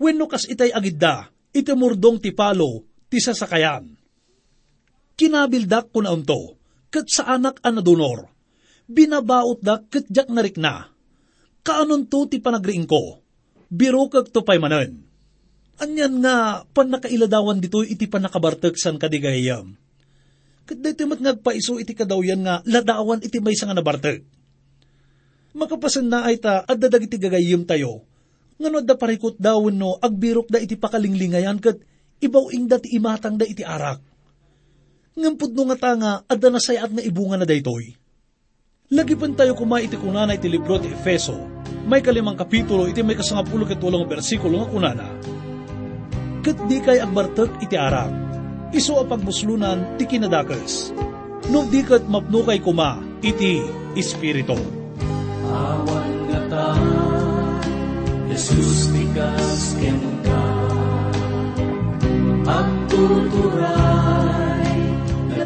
Wen 0.00 0.16
no 0.20 0.28
kas 0.28 0.44
itay 0.44 0.72
agidda, 0.72 1.32
iti 1.52 1.72
murdong 1.72 2.20
ti 2.20 2.32
palo, 2.32 2.84
ti 3.08 3.20
sasakayan. 3.20 3.99
Kinabildak 5.20 5.92
ko 5.92 6.00
na 6.00 6.16
unto, 6.16 6.56
kat 6.88 7.04
sa 7.12 7.28
anak 7.36 7.60
anadunor, 7.60 8.32
binabaot 8.88 9.60
da 9.60 9.84
kat 9.84 10.08
jak 10.08 10.32
narik 10.32 10.56
na, 10.56 10.88
kaanon 11.60 12.08
to 12.08 12.24
ti 12.24 12.40
panagriing 12.40 12.88
ko, 12.88 13.20
biro 13.68 14.08
kag 14.08 14.32
to 14.32 14.40
pay 14.40 14.56
manen. 14.56 15.04
Anyan 15.76 16.24
nga, 16.24 16.64
pan 16.72 16.88
nakailadawan 16.88 17.60
dito 17.60 17.84
iti 17.84 18.08
panakabartek 18.08 18.80
san 18.80 18.96
kadigayam. 18.96 19.76
Kat 20.64 20.80
dito 20.80 21.04
mat 21.04 21.20
ngagpaiso 21.20 21.76
iti 21.76 21.92
kadawyan 21.92 22.40
nga, 22.40 22.64
ladawan 22.64 23.20
iti 23.20 23.44
may 23.44 23.52
nga 23.52 23.76
nabartek. 23.76 24.24
Makapasan 25.52 26.08
na 26.08 26.24
ay 26.24 26.40
ta, 26.40 26.64
at 26.64 26.80
dadag 26.80 27.04
iti 27.04 27.20
gagayim 27.20 27.68
tayo. 27.68 28.08
Nga 28.56 28.88
da 28.88 28.96
parikot 28.96 29.36
dawon 29.36 29.76
no, 29.76 30.00
agbirok 30.00 30.48
da 30.48 30.64
iti 30.64 30.80
pakalinglingayan 30.80 31.60
kat 31.60 31.76
ibaw 32.24 32.48
ing 32.56 32.72
dati 32.72 32.96
imatang 32.96 33.36
da 33.36 33.44
iti 33.44 33.60
arak. 33.60 34.09
Ngampod 35.18 35.50
no 35.54 35.62
nga 35.70 35.78
tanga, 35.78 36.12
at 36.26 36.38
da 36.38 36.48
nasayat 36.50 36.90
nga 36.94 37.02
ibunga 37.02 37.40
na 37.40 37.46
daytoy 37.46 37.98
Lagi 38.90 39.14
pa 39.14 39.30
tayo 39.30 39.54
kumay 39.54 39.86
iti 39.86 39.94
kunana 39.94 40.34
iti 40.34 40.50
libro 40.50 40.74
ti 40.82 40.90
Efeso, 40.90 41.46
may 41.86 42.02
kalimang 42.02 42.34
kapitulo 42.34 42.90
iti 42.90 43.06
may 43.06 43.14
kasangapulo 43.14 43.62
ket 43.62 43.78
walong 43.78 44.02
bersikulo 44.02 44.58
nga 44.58 44.66
kunana. 44.66 45.06
Kat 46.42 46.58
di 46.66 46.82
kay 46.82 46.98
agbartek 46.98 47.62
iti 47.62 47.78
arak, 47.78 48.10
iso 48.74 48.98
a 48.98 49.06
pagbuslunan 49.06 49.94
ti 49.94 50.10
kinadakas. 50.10 50.90
No 51.54 51.70
di 51.70 51.86
kat 51.86 52.10
mapno 52.10 52.42
kay 52.42 52.58
kuma 52.58 52.98
iti 53.22 53.62
Espiritu. 53.94 54.58
Awan 55.54 56.10
nga 56.26 56.40
ta, 56.50 56.68
Jesus 58.26 58.90
tikas 58.90 59.78
ken 59.78 60.02
ka, 60.26 60.42
at 62.58 62.70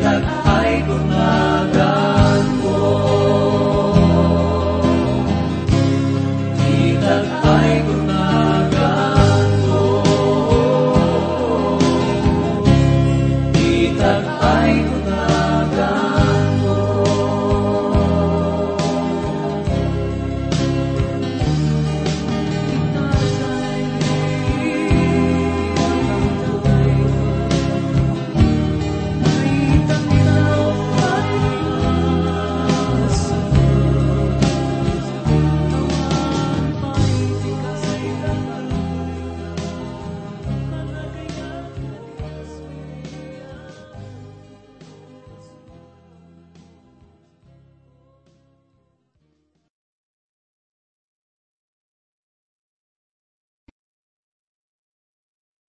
I 0.00 1.47